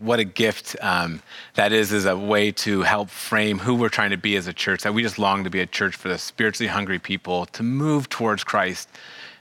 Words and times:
what 0.00 0.18
a 0.18 0.24
gift 0.24 0.74
um, 0.80 1.22
that 1.54 1.72
is 1.72 1.92
as 1.92 2.06
a 2.06 2.16
way 2.16 2.50
to 2.50 2.82
help 2.82 3.10
frame 3.10 3.58
who 3.58 3.74
we're 3.74 3.90
trying 3.90 4.10
to 4.10 4.16
be 4.16 4.34
as 4.36 4.46
a 4.46 4.52
church. 4.52 4.82
That 4.82 4.94
we 4.94 5.02
just 5.02 5.18
long 5.18 5.44
to 5.44 5.50
be 5.50 5.60
a 5.60 5.66
church 5.66 5.94
for 5.94 6.08
the 6.08 6.18
spiritually 6.18 6.68
hungry 6.68 6.98
people 6.98 7.46
to 7.46 7.62
move 7.62 8.08
towards 8.08 8.42
Christ 8.42 8.88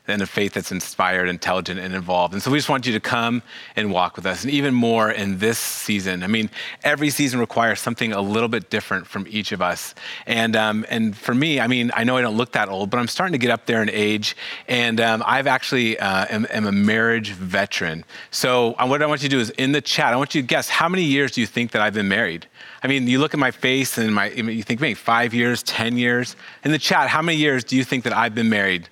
and 0.09 0.21
a 0.21 0.25
faith 0.25 0.53
that's 0.53 0.71
inspired, 0.71 1.27
intelligent, 1.27 1.79
and 1.79 1.93
involved. 1.93 2.33
And 2.33 2.41
so 2.41 2.51
we 2.51 2.57
just 2.57 2.69
want 2.69 2.85
you 2.85 2.93
to 2.93 2.99
come 2.99 3.41
and 3.75 3.91
walk 3.91 4.15
with 4.15 4.25
us, 4.25 4.43
and 4.43 4.51
even 4.51 4.73
more 4.73 5.11
in 5.11 5.39
this 5.39 5.57
season. 5.57 6.23
I 6.23 6.27
mean, 6.27 6.49
every 6.83 7.09
season 7.09 7.39
requires 7.39 7.79
something 7.79 8.13
a 8.13 8.21
little 8.21 8.49
bit 8.49 8.69
different 8.69 9.07
from 9.07 9.25
each 9.29 9.51
of 9.51 9.61
us. 9.61 9.95
And 10.25 10.55
um, 10.55 10.85
and 10.89 11.15
for 11.15 11.33
me, 11.33 11.59
I 11.59 11.67
mean, 11.67 11.91
I 11.93 12.03
know 12.03 12.17
I 12.17 12.21
don't 12.21 12.37
look 12.37 12.53
that 12.53 12.69
old, 12.69 12.89
but 12.89 12.97
I'm 12.97 13.07
starting 13.07 13.33
to 13.33 13.37
get 13.37 13.51
up 13.51 13.65
there 13.65 13.81
in 13.81 13.89
age, 13.89 14.35
and 14.67 14.99
um, 14.99 15.23
I've 15.25 15.47
actually 15.47 15.99
uh, 15.99 16.25
am, 16.29 16.47
am, 16.49 16.65
a 16.65 16.71
marriage 16.71 17.31
veteran. 17.31 18.03
So 18.31 18.75
uh, 18.77 18.85
what 18.87 19.01
I 19.01 19.05
want 19.05 19.23
you 19.23 19.29
to 19.29 19.35
do 19.35 19.39
is 19.39 19.49
in 19.51 19.71
the 19.71 19.81
chat, 19.81 20.13
I 20.13 20.17
want 20.17 20.35
you 20.35 20.41
to 20.41 20.47
guess 20.47 20.69
how 20.69 20.89
many 20.89 21.03
years 21.03 21.31
do 21.31 21.41
you 21.41 21.47
think 21.47 21.71
that 21.71 21.81
I've 21.81 21.93
been 21.93 22.07
married? 22.07 22.47
I 22.81 22.87
mean, 22.87 23.07
you 23.07 23.19
look 23.19 23.33
at 23.33 23.39
my 23.39 23.51
face 23.51 23.97
and 23.97 24.13
my, 24.13 24.29
you 24.29 24.63
think 24.63 24.79
maybe 24.79 24.93
five 24.93 25.33
years, 25.33 25.63
10 25.63 25.97
years. 25.97 26.35
In 26.63 26.71
the 26.71 26.79
chat, 26.79 27.09
how 27.09 27.21
many 27.21 27.37
years 27.37 27.63
do 27.63 27.75
you 27.75 27.83
think 27.83 28.03
that 28.05 28.13
I've 28.13 28.33
been 28.33 28.49
married? 28.49 28.87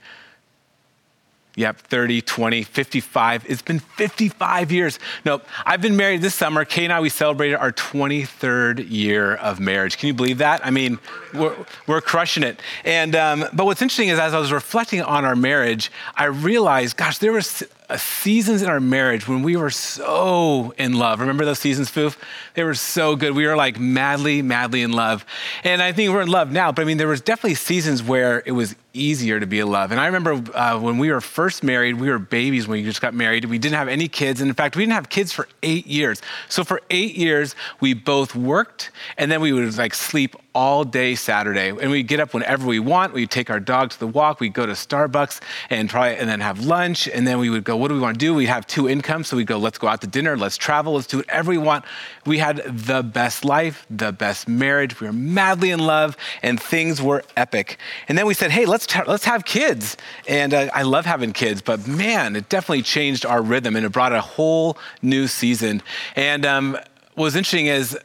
Yep, 1.58 1.80
30, 1.80 2.22
20, 2.22 2.62
55. 2.62 3.46
It's 3.50 3.64
been 3.64 3.80
55 3.80 4.72
years. 4.72 5.00
No, 5.26 5.42
I've 5.66 5.82
been 5.82 5.98
married 5.98 6.22
this 6.22 6.36
summer. 6.36 6.64
Kay 6.66 6.84
and 6.84 6.94
I, 6.94 7.02
we 7.02 7.10
celebrated 7.10 7.56
our 7.56 7.72
23rd 7.72 8.88
year 8.88 9.34
of 9.34 9.60
marriage. 9.60 9.98
Can 9.98 10.06
you 10.06 10.14
believe 10.14 10.38
that? 10.38 10.64
I 10.64 10.70
mean, 10.70 11.00
we're, 11.34 11.56
we're 11.88 12.02
crushing 12.02 12.44
it. 12.44 12.60
And, 12.86 13.16
um, 13.16 13.46
but 13.54 13.66
what's 13.66 13.82
interesting 13.82 14.10
is 14.10 14.20
as 14.20 14.36
I 14.36 14.40
was 14.40 14.52
reflecting 14.52 15.02
on 15.02 15.26
our 15.26 15.36
marriage, 15.36 15.92
I 16.16 16.26
realized, 16.26 16.96
gosh, 16.96 17.18
there 17.18 17.32
was 17.32 17.64
seasons 17.96 18.62
in 18.62 18.70
our 18.70 18.80
marriage 18.80 19.28
when 19.28 19.42
we 19.42 19.56
were 19.56 19.72
so 19.72 20.76
in 20.78 20.94
love. 20.94 21.22
Remember 21.22 21.44
those 21.44 21.58
seasons, 21.58 21.90
Foof? 21.90 22.18
They 22.54 22.64
were 22.64 22.76
so 22.76 23.16
good. 23.16 23.34
We 23.34 23.48
were 23.48 23.56
like 23.56 23.80
madly, 23.80 24.44
madly 24.44 24.84
in 24.84 24.92
love. 24.92 25.26
And 25.64 25.82
I 25.82 25.92
think 25.92 26.12
we're 26.12 26.22
in 26.22 26.30
love 26.30 26.52
now, 26.52 26.72
but 26.72 26.84
I 26.84 26.86
mean, 26.86 26.98
there 26.98 27.08
was 27.08 27.22
definitely 27.22 27.56
seasons 27.56 28.04
where 28.04 28.44
it 28.46 28.52
was 28.52 28.76
easier 28.98 29.40
to 29.40 29.46
be 29.46 29.60
in 29.60 29.70
love. 29.70 29.92
And 29.92 30.00
I 30.00 30.06
remember 30.08 30.34
uh, 30.58 30.80
when 30.80 30.98
we 30.98 31.12
were 31.12 31.22
first 31.22 31.64
married, 31.64 32.00
we 32.00 32.10
were 32.10 32.20
babies 32.20 32.68
when 32.68 32.80
we 32.80 32.84
just 32.84 33.02
got 33.02 33.14
married. 33.14 33.46
We 33.46 33.60
didn't 33.60 33.78
have 33.78 33.88
any 33.88 34.08
kids. 34.08 34.42
And 34.42 34.50
in 34.50 34.56
fact, 34.56 34.76
we 34.76 34.84
didn't 34.84 34.94
have 34.94 35.10
kids 35.10 35.32
for 35.32 35.48
eight 35.64 35.88
years. 35.88 36.22
So 36.50 36.64
for 36.64 36.82
eight 36.90 37.16
years, 37.16 37.56
we 37.80 37.94
both 37.94 38.36
worked 38.36 38.92
and 39.18 39.32
then 39.32 39.42
we 39.42 39.54
would 39.54 39.78
like 39.78 39.94
sleep 39.94 40.36
all 40.58 40.84
day 40.84 41.14
Saturday. 41.14 41.70
And 41.70 41.92
we'd 41.92 42.08
get 42.08 42.20
up 42.20 42.34
whenever 42.34 42.66
we 42.66 42.80
want. 42.80 43.14
We'd 43.14 43.30
take 43.30 43.52
our 43.52 43.60
dog 43.60 43.92
to 43.92 44.00
the 44.00 44.08
walk. 44.08 44.40
We'd 44.40 44.54
go 44.54 44.66
to 44.66 44.72
Starbucks 44.72 45.40
and 45.70 45.88
try 45.88 46.10
and 46.10 46.28
then 46.28 46.40
have 46.40 46.66
lunch. 46.66 47.08
And 47.08 47.28
then 47.28 47.38
we 47.38 47.52
would 47.52 47.64
go, 47.64 47.78
what 47.78 47.90
do 47.90 47.94
we 47.94 48.00
want 48.00 48.16
to 48.16 48.20
do? 48.20 48.34
We'd 48.34 48.48
have 48.48 48.66
two 48.66 48.90
incomes. 48.90 49.28
So 49.28 49.38
we'd 49.38 49.46
go, 49.46 49.60
let's 49.60 49.78
go 49.78 49.88
out 49.88 50.02
to 50.02 50.08
dinner. 50.08 50.36
Let's 50.36 50.58
travel. 50.58 50.94
Let's 50.94 51.06
do 51.06 51.18
whatever 51.18 51.52
we 51.52 51.60
want. 51.60 51.86
We 52.26 52.40
had 52.40 52.64
the 52.66 53.04
best 53.04 53.46
life, 53.46 53.86
the 53.92 54.12
best 54.12 54.48
marriage. 54.48 55.00
We 55.00 55.06
were 55.06 55.14
madly 55.14 55.70
in 55.70 55.80
love 55.80 56.18
and 56.42 56.60
things 56.60 57.04
were 57.04 57.24
epic. 57.36 57.78
And 58.08 58.18
then 58.18 58.26
we 58.26 58.34
said, 58.34 58.50
hey, 58.50 58.66
let's, 58.66 58.87
let's 59.08 59.26
have 59.26 59.46
kids. 59.46 59.98
And 60.28 60.54
uh, 60.54 60.70
I 60.74 60.84
love 60.84 61.06
having 61.06 61.34
kids, 61.34 61.62
but 61.62 61.88
man, 61.88 62.36
it 62.36 62.50
definitely 62.50 62.84
changed 62.84 63.26
our 63.26 63.42
rhythm 63.42 63.76
and 63.76 63.86
it 63.86 63.92
brought 63.92 64.14
a 64.14 64.22
whole 64.22 64.78
new 65.02 65.28
season. 65.28 65.82
And 66.16 66.46
um, 66.46 66.74
what 67.16 67.24
was 67.26 67.36
interesting 67.36 67.68
is 67.68 67.98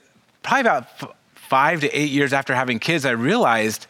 probably 0.42 0.60
about 0.62 0.86
five 1.34 1.80
to 1.80 1.90
eight 1.90 2.10
years 2.10 2.32
after 2.32 2.54
having 2.54 2.78
kids, 2.78 3.04
I 3.04 3.10
realized 3.10 3.86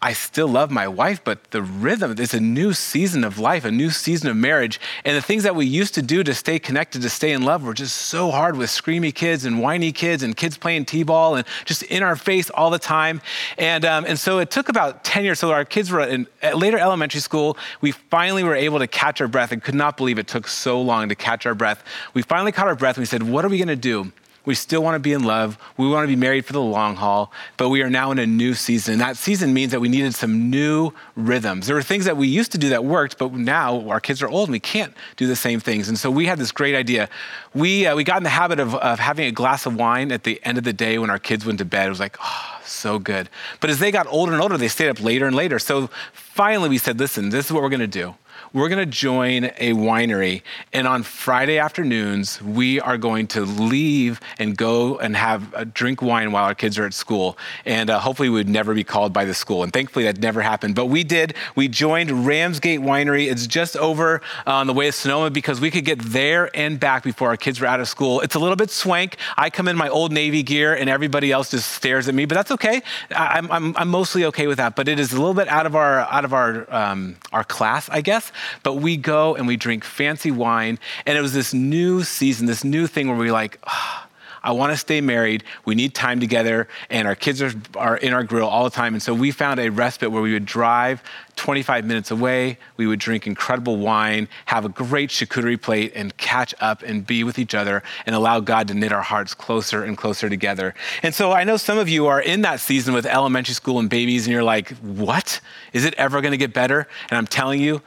I 0.00 0.12
still 0.12 0.46
love 0.46 0.70
my 0.70 0.86
wife, 0.86 1.24
but 1.24 1.50
the 1.50 1.60
rhythm, 1.60 2.14
it's 2.18 2.32
a 2.32 2.38
new 2.38 2.72
season 2.72 3.24
of 3.24 3.40
life, 3.40 3.64
a 3.64 3.70
new 3.72 3.90
season 3.90 4.30
of 4.30 4.36
marriage. 4.36 4.78
And 5.04 5.16
the 5.16 5.20
things 5.20 5.42
that 5.42 5.56
we 5.56 5.66
used 5.66 5.94
to 5.94 6.02
do 6.02 6.22
to 6.22 6.34
stay 6.34 6.60
connected, 6.60 7.02
to 7.02 7.10
stay 7.10 7.32
in 7.32 7.42
love, 7.42 7.64
were 7.64 7.74
just 7.74 7.96
so 7.96 8.30
hard 8.30 8.56
with 8.56 8.70
screamy 8.70 9.12
kids 9.12 9.44
and 9.44 9.60
whiny 9.60 9.90
kids 9.90 10.22
and 10.22 10.36
kids 10.36 10.56
playing 10.56 10.84
t 10.84 11.02
ball 11.02 11.34
and 11.34 11.44
just 11.64 11.82
in 11.82 12.04
our 12.04 12.14
face 12.14 12.48
all 12.50 12.70
the 12.70 12.78
time. 12.78 13.20
And, 13.58 13.84
um, 13.84 14.04
and 14.06 14.16
so 14.16 14.38
it 14.38 14.52
took 14.52 14.68
about 14.68 15.02
10 15.02 15.24
years. 15.24 15.40
So 15.40 15.50
our 15.50 15.64
kids 15.64 15.90
were 15.90 16.02
in 16.02 16.28
later 16.54 16.78
elementary 16.78 17.20
school. 17.20 17.56
We 17.80 17.90
finally 17.90 18.44
were 18.44 18.54
able 18.54 18.78
to 18.78 18.86
catch 18.86 19.20
our 19.20 19.28
breath. 19.28 19.50
and 19.50 19.60
could 19.60 19.74
not 19.74 19.96
believe 19.96 20.20
it 20.20 20.28
took 20.28 20.46
so 20.46 20.80
long 20.80 21.08
to 21.08 21.16
catch 21.16 21.44
our 21.44 21.56
breath. 21.56 21.82
We 22.14 22.22
finally 22.22 22.52
caught 22.52 22.68
our 22.68 22.76
breath 22.76 22.96
and 22.96 23.02
we 23.02 23.06
said, 23.06 23.24
What 23.24 23.44
are 23.44 23.48
we 23.48 23.58
going 23.58 23.66
to 23.66 23.74
do? 23.74 24.12
We 24.48 24.54
still 24.54 24.82
want 24.82 24.94
to 24.94 24.98
be 24.98 25.12
in 25.12 25.24
love. 25.24 25.58
We 25.76 25.86
want 25.90 26.04
to 26.04 26.08
be 26.08 26.16
married 26.16 26.46
for 26.46 26.54
the 26.54 26.60
long 26.62 26.96
haul, 26.96 27.30
but 27.58 27.68
we 27.68 27.82
are 27.82 27.90
now 27.90 28.12
in 28.12 28.18
a 28.18 28.26
new 28.26 28.54
season. 28.54 28.92
And 28.92 29.02
that 29.02 29.18
season 29.18 29.52
means 29.52 29.72
that 29.72 29.80
we 29.80 29.90
needed 29.90 30.14
some 30.14 30.48
new 30.48 30.92
rhythms. 31.16 31.66
There 31.66 31.76
were 31.76 31.82
things 31.82 32.06
that 32.06 32.16
we 32.16 32.28
used 32.28 32.52
to 32.52 32.58
do 32.58 32.70
that 32.70 32.82
worked, 32.82 33.18
but 33.18 33.34
now 33.34 33.86
our 33.90 34.00
kids 34.00 34.22
are 34.22 34.28
old 34.28 34.48
and 34.48 34.54
we 34.54 34.58
can't 34.58 34.94
do 35.18 35.26
the 35.26 35.36
same 35.36 35.60
things. 35.60 35.90
And 35.90 35.98
so 35.98 36.10
we 36.10 36.24
had 36.24 36.38
this 36.38 36.50
great 36.50 36.74
idea. 36.74 37.10
We, 37.52 37.86
uh, 37.86 37.94
we 37.94 38.04
got 38.04 38.16
in 38.16 38.22
the 38.22 38.30
habit 38.30 38.58
of, 38.58 38.74
of 38.74 38.98
having 38.98 39.26
a 39.26 39.32
glass 39.32 39.66
of 39.66 39.76
wine 39.76 40.10
at 40.10 40.24
the 40.24 40.40
end 40.44 40.56
of 40.56 40.64
the 40.64 40.72
day 40.72 40.96
when 40.96 41.10
our 41.10 41.18
kids 41.18 41.44
went 41.44 41.58
to 41.58 41.66
bed. 41.66 41.84
It 41.84 41.90
was 41.90 42.00
like, 42.00 42.16
oh, 42.18 42.60
so 42.64 42.98
good. 42.98 43.28
But 43.60 43.68
as 43.68 43.80
they 43.80 43.90
got 43.90 44.06
older 44.06 44.32
and 44.32 44.40
older, 44.40 44.56
they 44.56 44.68
stayed 44.68 44.88
up 44.88 45.02
later 45.02 45.26
and 45.26 45.36
later. 45.36 45.58
So 45.58 45.90
finally 46.14 46.70
we 46.70 46.78
said, 46.78 46.98
listen, 46.98 47.28
this 47.28 47.44
is 47.44 47.52
what 47.52 47.62
we're 47.62 47.68
going 47.68 47.80
to 47.80 47.86
do 47.86 48.14
we're 48.52 48.68
going 48.68 48.78
to 48.78 48.86
join 48.86 49.44
a 49.44 49.72
winery. 49.72 50.42
And 50.72 50.86
on 50.86 51.02
Friday 51.02 51.58
afternoons, 51.58 52.40
we 52.42 52.80
are 52.80 52.98
going 52.98 53.26
to 53.28 53.42
leave 53.42 54.20
and 54.38 54.56
go 54.56 54.98
and 54.98 55.16
have 55.16 55.52
a 55.54 55.64
drink 55.64 56.02
wine 56.02 56.32
while 56.32 56.44
our 56.44 56.54
kids 56.54 56.78
are 56.78 56.84
at 56.84 56.94
school. 56.94 57.36
And 57.64 57.90
uh, 57.90 57.98
hopefully, 57.98 58.28
we 58.28 58.36
would 58.36 58.48
never 58.48 58.74
be 58.74 58.84
called 58.84 59.12
by 59.12 59.24
the 59.24 59.34
school. 59.34 59.62
And 59.62 59.72
thankfully, 59.72 60.04
that 60.04 60.18
never 60.18 60.42
happened. 60.42 60.74
But 60.74 60.86
we 60.86 61.04
did. 61.04 61.34
We 61.54 61.68
joined 61.68 62.26
Ram's 62.26 62.60
Gate 62.60 62.80
Winery. 62.80 63.30
It's 63.30 63.46
just 63.46 63.76
over 63.76 64.20
uh, 64.46 64.52
on 64.52 64.66
the 64.66 64.72
way 64.72 64.86
to 64.86 64.92
Sonoma 64.92 65.30
because 65.30 65.60
we 65.60 65.70
could 65.70 65.84
get 65.84 66.00
there 66.00 66.50
and 66.56 66.78
back 66.80 67.04
before 67.04 67.28
our 67.28 67.36
kids 67.36 67.60
were 67.60 67.66
out 67.66 67.80
of 67.80 67.88
school. 67.88 68.20
It's 68.20 68.34
a 68.34 68.38
little 68.38 68.56
bit 68.56 68.70
swank. 68.70 69.16
I 69.36 69.50
come 69.50 69.68
in 69.68 69.76
my 69.76 69.88
old 69.88 70.12
Navy 70.12 70.42
gear, 70.42 70.74
and 70.74 70.88
everybody 70.88 71.32
else 71.32 71.50
just 71.50 71.72
stares 71.72 72.08
at 72.08 72.14
me. 72.14 72.24
But 72.24 72.34
that's 72.34 72.50
okay. 72.52 72.82
I'm, 73.10 73.50
I'm, 73.50 73.76
I'm 73.76 73.88
mostly 73.88 74.24
okay 74.26 74.46
with 74.46 74.58
that. 74.58 74.76
But 74.76 74.88
it 74.88 74.98
is 74.98 75.12
a 75.12 75.16
little 75.16 75.34
bit 75.34 75.48
out 75.48 75.66
of 75.66 75.74
our 75.74 76.00
out 76.00 76.24
of 76.24 76.32
our 76.32 76.66
um, 76.72 77.16
our 77.32 77.44
class, 77.44 77.88
I 77.90 78.00
guess. 78.00 78.27
But 78.62 78.74
we 78.74 78.96
go 78.96 79.34
and 79.34 79.46
we 79.46 79.56
drink 79.56 79.84
fancy 79.84 80.30
wine. 80.30 80.78
And 81.06 81.16
it 81.16 81.20
was 81.20 81.32
this 81.32 81.54
new 81.54 82.02
season, 82.02 82.46
this 82.46 82.64
new 82.64 82.86
thing 82.86 83.08
where 83.08 83.16
we're 83.16 83.32
like, 83.32 83.58
oh, 83.66 84.08
I 84.42 84.52
want 84.52 84.72
to 84.72 84.76
stay 84.76 85.00
married. 85.00 85.44
We 85.64 85.74
need 85.74 85.94
time 85.94 86.20
together, 86.20 86.68
and 86.90 87.08
our 87.08 87.14
kids 87.14 87.42
are, 87.42 87.52
are 87.76 87.96
in 87.96 88.12
our 88.12 88.22
grill 88.22 88.48
all 88.48 88.64
the 88.64 88.70
time. 88.70 88.94
And 88.94 89.02
so 89.02 89.12
we 89.12 89.30
found 89.30 89.60
a 89.60 89.70
respite 89.70 90.10
where 90.10 90.22
we 90.22 90.32
would 90.32 90.46
drive 90.46 91.02
25 91.36 91.84
minutes 91.84 92.10
away. 92.10 92.58
We 92.76 92.86
would 92.86 92.98
drink 92.98 93.26
incredible 93.26 93.76
wine, 93.76 94.28
have 94.46 94.64
a 94.64 94.68
great 94.68 95.10
charcuterie 95.10 95.60
plate, 95.60 95.92
and 95.94 96.16
catch 96.16 96.54
up 96.60 96.82
and 96.82 97.06
be 97.06 97.24
with 97.24 97.38
each 97.38 97.54
other 97.54 97.82
and 98.06 98.14
allow 98.14 98.40
God 98.40 98.68
to 98.68 98.74
knit 98.74 98.92
our 98.92 99.02
hearts 99.02 99.34
closer 99.34 99.84
and 99.84 99.96
closer 99.96 100.28
together. 100.28 100.74
And 101.02 101.14
so 101.14 101.32
I 101.32 101.44
know 101.44 101.56
some 101.56 101.78
of 101.78 101.88
you 101.88 102.06
are 102.06 102.20
in 102.20 102.42
that 102.42 102.60
season 102.60 102.94
with 102.94 103.06
elementary 103.06 103.54
school 103.54 103.78
and 103.78 103.90
babies, 103.90 104.26
and 104.26 104.32
you're 104.32 104.42
like, 104.44 104.70
what? 104.78 105.40
Is 105.72 105.84
it 105.84 105.94
ever 105.94 106.20
going 106.20 106.32
to 106.32 106.38
get 106.38 106.52
better? 106.52 106.86
And 107.10 107.18
I'm 107.18 107.26
telling 107.26 107.60
you, 107.60 107.82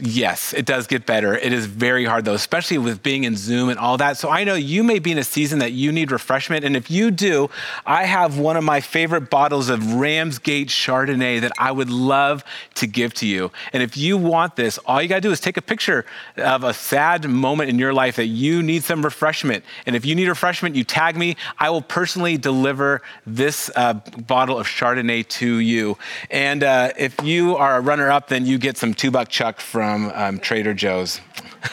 Yes, 0.00 0.52
it 0.52 0.66
does 0.66 0.86
get 0.86 1.06
better. 1.06 1.36
It 1.36 1.52
is 1.52 1.66
very 1.66 2.04
hard 2.04 2.24
though, 2.24 2.34
especially 2.34 2.78
with 2.78 3.02
being 3.02 3.24
in 3.24 3.36
Zoom 3.36 3.68
and 3.68 3.78
all 3.78 3.96
that. 3.96 4.16
So 4.18 4.28
I 4.28 4.44
know 4.44 4.54
you 4.54 4.84
may 4.84 4.98
be 4.98 5.12
in 5.12 5.18
a 5.18 5.24
season 5.24 5.60
that 5.60 5.72
you 5.72 5.92
need 5.92 6.12
refreshment. 6.12 6.64
And 6.64 6.76
if 6.76 6.90
you 6.90 7.10
do, 7.10 7.48
I 7.86 8.04
have 8.04 8.38
one 8.38 8.56
of 8.56 8.64
my 8.64 8.80
favorite 8.80 9.30
bottles 9.30 9.68
of 9.68 9.94
Ram's 9.94 10.38
Gate 10.38 10.68
Chardonnay 10.68 11.40
that 11.40 11.52
I 11.58 11.72
would 11.72 11.90
love 11.90 12.44
to 12.74 12.86
give 12.86 13.14
to 13.14 13.26
you. 13.26 13.50
And 13.72 13.82
if 13.82 13.96
you 13.96 14.18
want 14.18 14.56
this, 14.56 14.78
all 14.78 15.00
you 15.00 15.08
got 15.08 15.16
to 15.16 15.20
do 15.20 15.30
is 15.30 15.40
take 15.40 15.56
a 15.56 15.62
picture 15.62 16.04
of 16.36 16.64
a 16.64 16.74
sad 16.74 17.28
moment 17.28 17.70
in 17.70 17.78
your 17.78 17.92
life 17.92 18.16
that 18.16 18.26
you 18.26 18.62
need 18.62 18.84
some 18.84 19.02
refreshment. 19.02 19.64
And 19.86 19.96
if 19.96 20.04
you 20.04 20.14
need 20.14 20.28
refreshment, 20.28 20.76
you 20.76 20.84
tag 20.84 21.16
me. 21.16 21.36
I 21.58 21.70
will 21.70 21.82
personally 21.82 22.36
deliver 22.36 23.02
this 23.26 23.70
uh, 23.74 23.94
bottle 24.26 24.58
of 24.58 24.66
Chardonnay 24.66 25.26
to 25.28 25.58
you. 25.58 25.96
And 26.30 26.62
uh, 26.62 26.92
if 26.98 27.22
you 27.22 27.56
are 27.56 27.78
a 27.78 27.80
runner 27.80 28.10
up, 28.10 28.28
then 28.28 28.44
you 28.44 28.58
get 28.58 28.76
some 28.76 28.94
two 28.94 29.10
buck 29.10 29.28
chuck 29.28 29.60
from 29.78 30.10
um, 30.16 30.40
Trader 30.40 30.74
Joe's. 30.74 31.20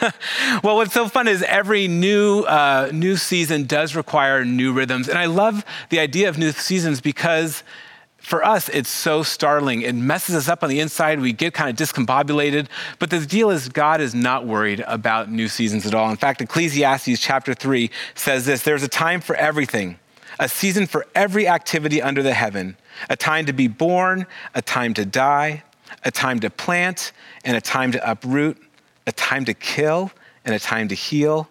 well, 0.62 0.76
what's 0.76 0.92
so 0.92 1.08
fun 1.08 1.26
is 1.26 1.42
every 1.42 1.88
new 1.88 2.42
uh, 2.42 2.88
new 2.92 3.16
season 3.16 3.64
does 3.64 3.96
require 3.96 4.44
new 4.44 4.72
rhythms, 4.72 5.08
and 5.08 5.18
I 5.18 5.24
love 5.24 5.64
the 5.90 5.98
idea 5.98 6.28
of 6.28 6.38
new 6.38 6.52
seasons 6.52 7.00
because 7.00 7.64
for 8.18 8.44
us, 8.44 8.68
it's 8.68 8.88
so 8.88 9.24
startling. 9.24 9.82
It 9.82 9.96
messes 9.96 10.36
us 10.36 10.48
up 10.48 10.62
on 10.62 10.70
the 10.70 10.78
inside. 10.78 11.18
We 11.18 11.32
get 11.32 11.52
kind 11.52 11.68
of 11.68 11.74
discombobulated. 11.74 12.68
But 13.00 13.10
the 13.10 13.26
deal 13.26 13.50
is, 13.50 13.68
God 13.68 14.00
is 14.00 14.14
not 14.14 14.46
worried 14.46 14.84
about 14.86 15.28
new 15.28 15.48
seasons 15.48 15.84
at 15.84 15.92
all. 15.92 16.08
In 16.08 16.16
fact, 16.16 16.40
Ecclesiastes 16.40 17.20
chapter 17.20 17.54
3 17.54 17.90
says 18.14 18.46
this 18.46 18.62
there's 18.62 18.84
a 18.84 18.88
time 18.88 19.20
for 19.20 19.34
everything, 19.34 19.98
a 20.38 20.48
season 20.48 20.86
for 20.86 21.06
every 21.12 21.48
activity 21.48 22.00
under 22.00 22.22
the 22.22 22.34
heaven, 22.34 22.76
a 23.10 23.16
time 23.16 23.46
to 23.46 23.52
be 23.52 23.66
born, 23.66 24.28
a 24.54 24.62
time 24.62 24.94
to 24.94 25.04
die, 25.04 25.64
a 26.04 26.10
time 26.10 26.40
to 26.40 26.50
plant 26.50 27.12
and 27.44 27.56
a 27.56 27.60
time 27.60 27.92
to 27.92 28.10
uproot, 28.10 28.58
a 29.06 29.12
time 29.12 29.44
to 29.44 29.54
kill 29.54 30.10
and 30.44 30.54
a 30.54 30.58
time 30.58 30.88
to 30.88 30.94
heal, 30.94 31.48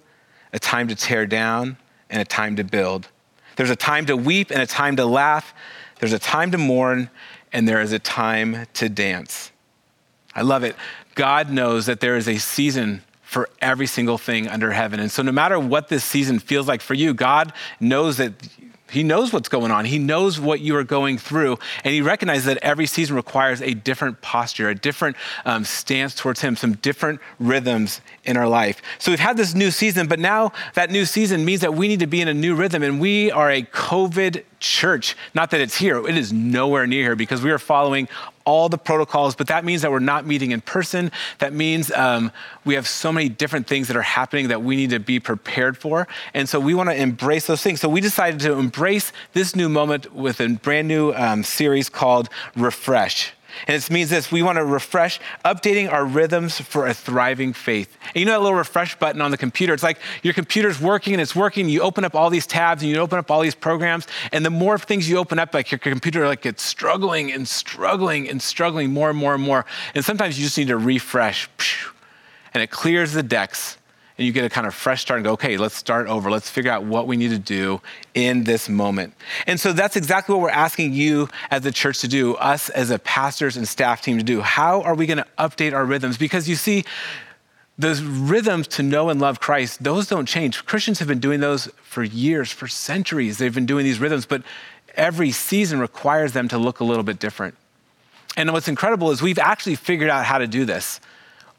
a 0.53 0.59
time 0.59 0.87
to 0.87 0.95
tear 0.95 1.25
down 1.25 1.77
and 2.09 2.21
a 2.21 2.25
time 2.25 2.55
to 2.55 2.63
build. 2.63 3.07
There's 3.55 3.69
a 3.69 3.75
time 3.75 4.05
to 4.07 4.17
weep 4.17 4.51
and 4.51 4.61
a 4.61 4.67
time 4.67 4.95
to 4.97 5.05
laugh. 5.05 5.53
There's 5.99 6.13
a 6.13 6.19
time 6.19 6.51
to 6.51 6.57
mourn 6.57 7.09
and 7.53 7.67
there 7.67 7.81
is 7.81 7.93
a 7.93 7.99
time 7.99 8.65
to 8.75 8.89
dance. 8.89 9.51
I 10.35 10.41
love 10.41 10.63
it. 10.63 10.75
God 11.15 11.49
knows 11.49 11.85
that 11.85 12.01
there 12.01 12.17
is 12.17 12.27
a 12.27 12.37
season 12.37 13.01
for 13.21 13.49
every 13.61 13.87
single 13.87 14.17
thing 14.17 14.47
under 14.47 14.71
heaven. 14.71 14.99
And 14.99 15.11
so, 15.11 15.23
no 15.23 15.31
matter 15.31 15.59
what 15.59 15.87
this 15.87 16.03
season 16.03 16.39
feels 16.39 16.67
like 16.67 16.81
for 16.81 16.93
you, 16.93 17.13
God 17.13 17.53
knows 17.79 18.17
that 18.17 18.33
he 18.91 19.03
knows 19.03 19.33
what's 19.33 19.49
going 19.49 19.71
on. 19.71 19.85
He 19.85 19.97
knows 19.97 20.39
what 20.39 20.61
you 20.61 20.75
are 20.75 20.83
going 20.83 21.17
through. 21.17 21.57
And 21.83 21.93
he 21.93 22.01
recognizes 22.01 22.45
that 22.45 22.57
every 22.61 22.85
season 22.85 23.15
requires 23.15 23.61
a 23.61 23.73
different 23.73 24.21
posture, 24.21 24.69
a 24.69 24.75
different 24.75 25.15
um, 25.43 25.63
stance 25.63 26.13
towards 26.13 26.41
him, 26.41 26.55
some 26.55 26.73
different 26.75 27.19
rhythms 27.39 28.01
in 28.23 28.37
our 28.37 28.47
life. 28.47 28.81
So 28.99 29.11
we've 29.11 29.19
had 29.19 29.37
this 29.37 29.55
new 29.55 29.71
season, 29.71 30.07
but 30.07 30.19
now 30.19 30.51
that 30.75 30.91
new 30.91 31.05
season 31.05 31.45
means 31.45 31.61
that 31.61 31.73
we 31.73 31.87
need 31.87 31.99
to 31.99 32.07
be 32.07 32.21
in 32.21 32.27
a 32.27 32.33
new 32.33 32.55
rhythm. 32.55 32.83
And 32.83 33.01
we 33.01 33.31
are 33.31 33.49
a 33.49 33.63
COVID 33.63 34.43
church. 34.59 35.15
Not 35.33 35.51
that 35.51 35.61
it's 35.61 35.77
here, 35.77 36.07
it 36.07 36.17
is 36.17 36.31
nowhere 36.31 36.85
near 36.85 37.03
here 37.03 37.15
because 37.15 37.41
we 37.41 37.51
are 37.51 37.59
following 37.59 38.07
all 38.45 38.69
the 38.69 38.77
protocols, 38.77 39.35
but 39.35 39.47
that 39.47 39.65
means 39.65 39.81
that 39.81 39.91
we're 39.91 39.99
not 39.99 40.25
meeting 40.25 40.51
in 40.51 40.61
person. 40.61 41.11
That 41.39 41.53
means 41.53 41.91
um, 41.91 42.31
we 42.63 42.75
have 42.75 42.87
so 42.87 43.11
many 43.11 43.27
different 43.27 43.67
things 43.67 43.87
that 43.87 43.97
are 43.97 44.01
happening 44.01 44.47
that 44.49 44.63
we 44.63 44.75
need 44.75 44.91
to 44.91 44.99
be 44.99 45.19
prepared 45.19 45.77
for. 45.77 46.07
And 46.33 46.47
so 46.47 46.59
we 46.59 46.73
want 46.73 46.89
to 46.89 46.95
embrace 46.95 47.47
those 47.47 47.61
things. 47.61 47.81
So 47.81 47.89
we 47.89 48.01
decided 48.01 48.39
to 48.41 48.53
embrace 48.53 49.11
this 49.33 49.55
new 49.55 49.67
moment 49.67 50.13
with 50.13 50.39
a 50.39 50.47
brand 50.49 50.87
new 50.87 51.11
um, 51.13 51.43
series 51.43 51.89
called 51.89 52.29
Refresh. 52.55 53.33
And 53.67 53.75
it 53.75 53.89
means 53.89 54.09
this 54.09 54.31
we 54.31 54.43
want 54.43 54.57
to 54.57 54.65
refresh, 54.65 55.19
updating 55.43 55.91
our 55.91 56.05
rhythms 56.05 56.59
for 56.59 56.87
a 56.87 56.93
thriving 56.93 57.53
faith. 57.53 57.97
And 58.07 58.15
you 58.17 58.25
know 58.25 58.33
that 58.33 58.41
little 58.41 58.57
refresh 58.57 58.97
button 58.97 59.21
on 59.21 59.31
the 59.31 59.37
computer? 59.37 59.73
It's 59.73 59.83
like 59.83 59.99
your 60.23 60.33
computer's 60.33 60.79
working 60.79 61.13
and 61.13 61.21
it's 61.21 61.35
working. 61.35 61.69
You 61.69 61.81
open 61.81 62.05
up 62.05 62.15
all 62.15 62.29
these 62.29 62.47
tabs 62.47 62.81
and 62.81 62.91
you 62.91 62.97
open 62.97 63.19
up 63.19 63.31
all 63.31 63.41
these 63.41 63.55
programs. 63.55 64.07
And 64.31 64.45
the 64.45 64.49
more 64.49 64.77
things 64.77 65.09
you 65.09 65.17
open 65.17 65.39
up, 65.39 65.53
like 65.53 65.71
your 65.71 65.79
computer 65.79 66.27
like 66.27 66.41
gets 66.41 66.63
struggling 66.63 67.31
and 67.31 67.47
struggling 67.47 68.29
and 68.29 68.41
struggling 68.41 68.91
more 68.91 69.09
and 69.09 69.17
more 69.17 69.33
and 69.33 69.43
more. 69.43 69.65
And 69.93 70.03
sometimes 70.03 70.37
you 70.37 70.45
just 70.45 70.57
need 70.57 70.67
to 70.67 70.77
refresh. 70.77 71.49
And 72.53 72.63
it 72.63 72.71
clears 72.71 73.13
the 73.13 73.23
decks 73.23 73.77
and 74.17 74.25
you 74.25 74.31
get 74.31 74.45
a 74.45 74.49
kind 74.49 74.65
of 74.65 74.73
fresh 74.73 75.01
start 75.01 75.17
and 75.17 75.25
go, 75.25 75.33
okay, 75.33 75.57
let's 75.57 75.75
start 75.75 76.07
over. 76.07 76.31
Let's 76.31 76.49
figure 76.49 76.71
out 76.71 76.83
what 76.83 77.05
we 77.05 77.17
need 77.17 77.31
to 77.31 77.37
do 77.37 77.81
in 78.13 78.45
this 78.45 78.69
moment. 78.69 79.13
And 79.45 79.59
so 79.59 79.73
that's 79.73 79.97
exactly 79.97 80.33
what 80.33 80.41
we're 80.41 80.49
asking 80.49 80.93
you 80.93 81.27
as 81.51 81.63
the 81.63 81.71
church 81.71 81.99
to 81.99 82.07
do, 82.07 82.35
us 82.35 82.69
as 82.69 82.91
a 82.91 82.99
pastors 82.99 83.57
and 83.57 83.67
staff 83.67 84.01
team 84.01 84.17
to 84.17 84.23
do. 84.23 84.41
How 84.41 84.81
are 84.83 84.95
we 84.95 85.05
going 85.05 85.17
to 85.17 85.27
update 85.37 85.73
our 85.73 85.85
rhythms? 85.85 86.17
Because 86.17 86.47
you 86.47 86.55
see, 86.55 86.85
those 87.77 88.01
rhythms 88.01 88.67
to 88.69 88.83
know 88.83 89.09
and 89.09 89.19
love 89.19 89.41
Christ, 89.41 89.83
those 89.83 90.07
don't 90.07 90.25
change. 90.25 90.65
Christians 90.65 90.99
have 90.99 91.09
been 91.09 91.19
doing 91.19 91.41
those 91.41 91.65
for 91.83 92.03
years, 92.03 92.49
for 92.51 92.69
centuries. 92.69 93.37
They've 93.37 93.53
been 93.53 93.65
doing 93.65 93.83
these 93.83 93.99
rhythms, 93.99 94.25
but 94.25 94.43
every 94.95 95.31
season 95.31 95.81
requires 95.81 96.31
them 96.31 96.47
to 96.47 96.57
look 96.57 96.79
a 96.79 96.85
little 96.85 97.03
bit 97.03 97.19
different. 97.19 97.55
And 98.37 98.53
what's 98.53 98.69
incredible 98.69 99.11
is 99.11 99.21
we've 99.21 99.39
actually 99.39 99.75
figured 99.75 100.09
out 100.09 100.25
how 100.25 100.37
to 100.37 100.47
do 100.47 100.63
this 100.63 101.01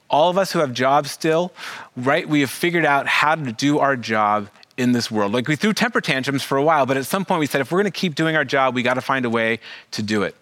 all 0.09 0.31
of 0.31 0.39
us 0.39 0.53
who 0.53 0.61
have 0.61 0.73
jobs 0.73 1.11
still, 1.11 1.53
right, 1.97 2.29
we 2.29 2.41
have 2.41 2.51
figured 2.51 2.85
out 2.85 3.07
how 3.07 3.35
to 3.35 3.53
do 3.53 3.79
our 3.79 3.97
job 3.97 4.49
in 4.77 4.93
this 4.93 5.11
world. 5.11 5.33
Like 5.33 5.49
we 5.49 5.57
threw 5.57 5.73
temper 5.73 6.01
tantrums 6.01 6.43
for 6.43 6.59
a 6.59 6.63
while, 6.63 6.87
but 6.87 6.97
at 6.97 7.07
some 7.07 7.25
point 7.25 7.41
we 7.41 7.47
said 7.47 7.61
if 7.61 7.73
we're 7.73 7.81
going 7.81 7.93
to 7.93 7.99
keep 7.99 8.15
doing 8.15 8.37
our 8.37 8.45
job, 8.45 8.75
we 8.75 8.83
got 8.83 8.95
to 8.95 9.01
find 9.01 9.25
a 9.25 9.31
way 9.31 9.59
to 9.93 10.03
do 10.03 10.23
it. 10.23 10.37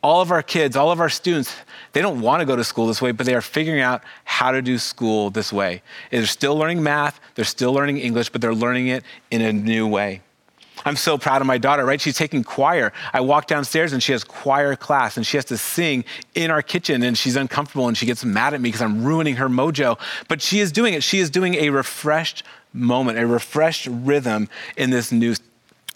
All 0.00 0.20
of 0.20 0.30
our 0.30 0.42
kids, 0.42 0.76
all 0.76 0.92
of 0.92 1.00
our 1.00 1.08
students, 1.08 1.56
they 1.92 2.00
don't 2.00 2.20
want 2.20 2.40
to 2.40 2.46
go 2.46 2.54
to 2.54 2.62
school 2.62 2.86
this 2.86 3.02
way, 3.02 3.10
but 3.10 3.26
they 3.26 3.34
are 3.34 3.40
figuring 3.40 3.80
out 3.80 4.02
how 4.24 4.52
to 4.52 4.62
do 4.62 4.78
school 4.78 5.30
this 5.30 5.52
way. 5.52 5.82
They're 6.10 6.26
still 6.26 6.56
learning 6.56 6.82
math, 6.82 7.20
they're 7.34 7.44
still 7.44 7.72
learning 7.72 7.98
English, 7.98 8.28
but 8.28 8.40
they're 8.40 8.54
learning 8.54 8.88
it 8.88 9.02
in 9.32 9.42
a 9.42 9.52
new 9.52 9.88
way. 9.88 10.20
I'm 10.88 10.96
so 10.96 11.18
proud 11.18 11.42
of 11.42 11.46
my 11.46 11.58
daughter, 11.58 11.84
right? 11.84 12.00
She's 12.00 12.16
taking 12.16 12.42
choir. 12.42 12.92
I 13.12 13.20
walk 13.20 13.46
downstairs 13.46 13.92
and 13.92 14.02
she 14.02 14.12
has 14.12 14.24
choir 14.24 14.74
class 14.74 15.16
and 15.16 15.26
she 15.26 15.36
has 15.36 15.44
to 15.46 15.58
sing 15.58 16.04
in 16.34 16.50
our 16.50 16.62
kitchen 16.62 17.02
and 17.02 17.16
she's 17.16 17.36
uncomfortable 17.36 17.88
and 17.88 17.96
she 17.96 18.06
gets 18.06 18.24
mad 18.24 18.54
at 18.54 18.60
me 18.60 18.68
because 18.68 18.82
I'm 18.82 19.04
ruining 19.04 19.36
her 19.36 19.48
mojo. 19.48 19.98
But 20.28 20.40
she 20.40 20.60
is 20.60 20.72
doing 20.72 20.94
it. 20.94 21.02
She 21.02 21.18
is 21.18 21.28
doing 21.28 21.54
a 21.56 21.70
refreshed 21.70 22.42
moment, 22.72 23.18
a 23.18 23.26
refreshed 23.26 23.86
rhythm 23.90 24.48
in 24.76 24.90
this 24.90 25.12
new 25.12 25.34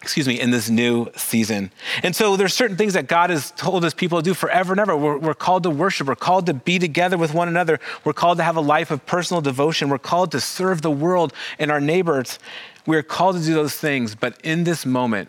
excuse 0.02 0.26
me, 0.26 0.40
in 0.40 0.50
this 0.50 0.68
new 0.68 1.08
season. 1.16 1.70
And 2.02 2.14
so 2.14 2.36
there's 2.36 2.52
certain 2.52 2.76
things 2.76 2.94
that 2.94 3.06
God 3.06 3.30
has 3.30 3.52
told 3.52 3.84
his 3.84 3.94
people 3.94 4.18
to 4.18 4.24
do 4.24 4.34
forever 4.34 4.72
and 4.72 4.80
ever. 4.80 4.96
We're, 4.96 5.16
we're, 5.16 5.32
called 5.32 5.62
to 5.62 5.70
worship. 5.70 6.08
We're 6.08 6.16
called 6.16 6.46
to 6.46 6.54
be 6.54 6.80
together 6.80 7.16
with 7.16 7.32
one 7.32 7.46
another. 7.46 7.78
We're 8.04 8.12
called 8.12 8.38
to 8.38 8.44
have 8.44 8.56
a 8.56 8.60
life 8.60 8.90
of 8.90 9.06
personal 9.06 9.40
devotion. 9.40 9.88
We're 9.88 9.98
called 9.98 10.32
to 10.32 10.40
serve 10.40 10.82
the 10.82 10.90
world 10.90 11.32
and 11.60 11.70
our 11.70 11.80
neighbors. 11.80 12.40
We're 12.86 13.02
called 13.02 13.36
to 13.36 13.42
do 13.42 13.54
those 13.54 13.74
things, 13.74 14.14
but 14.14 14.40
in 14.42 14.64
this 14.64 14.84
moment, 14.84 15.28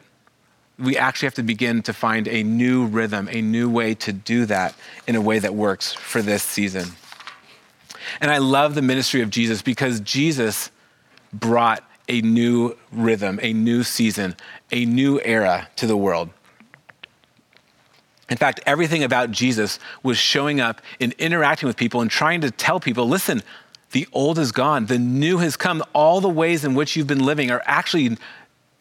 we 0.80 0.98
actually 0.98 1.28
have 1.28 1.36
to 1.36 1.44
begin 1.44 1.84
to 1.84 1.94
find 1.94 2.28
a 2.28 2.44
new 2.44 2.86
rhythm, 2.86 3.30
a 3.32 3.42
new 3.42 3.70
way 3.70 3.94
to 3.96 4.12
do 4.12 4.46
that 4.48 4.74
in 5.08 5.16
a 5.16 5.22
way 5.22 5.40
that 5.40 5.54
works 5.54 5.94
for 5.94 6.22
this 6.22 6.44
season. 6.44 6.90
And 8.20 8.32
I 8.32 8.40
love 8.40 8.76
the 8.76 8.82
ministry 8.82 9.22
of 9.22 9.30
Jesus 9.30 9.62
because 9.62 10.00
Jesus 10.00 10.72
brought 11.32 11.84
a 12.08 12.22
new 12.22 12.76
rhythm, 12.92 13.40
a 13.42 13.54
new 13.54 13.84
season, 13.84 14.36
a 14.72 14.86
new 14.86 15.22
era 15.22 15.70
to 15.78 15.88
the 15.88 15.96
world. 15.96 16.30
In 18.30 18.38
fact, 18.38 18.62
everything 18.66 19.04
about 19.04 19.32
Jesus 19.32 19.80
was 20.02 20.18
showing 20.18 20.60
up 20.60 20.82
in 21.00 21.14
interacting 21.20 21.68
with 21.68 21.78
people 21.78 22.02
and 22.02 22.10
trying 22.10 22.42
to 22.42 22.52
tell 22.52 22.80
people 22.80 23.08
listen, 23.08 23.44
the 23.94 24.08
old 24.12 24.38
is 24.38 24.52
gone, 24.52 24.88
the 24.88 25.00
new 25.00 25.38
has 25.38 25.56
come. 25.56 25.82
All 25.94 26.20
the 26.20 26.30
ways 26.30 26.66
in 26.66 26.76
which 26.76 26.96
you've 26.96 27.08
been 27.08 27.26
living 27.26 27.50
are 27.50 27.62
actually 27.66 28.18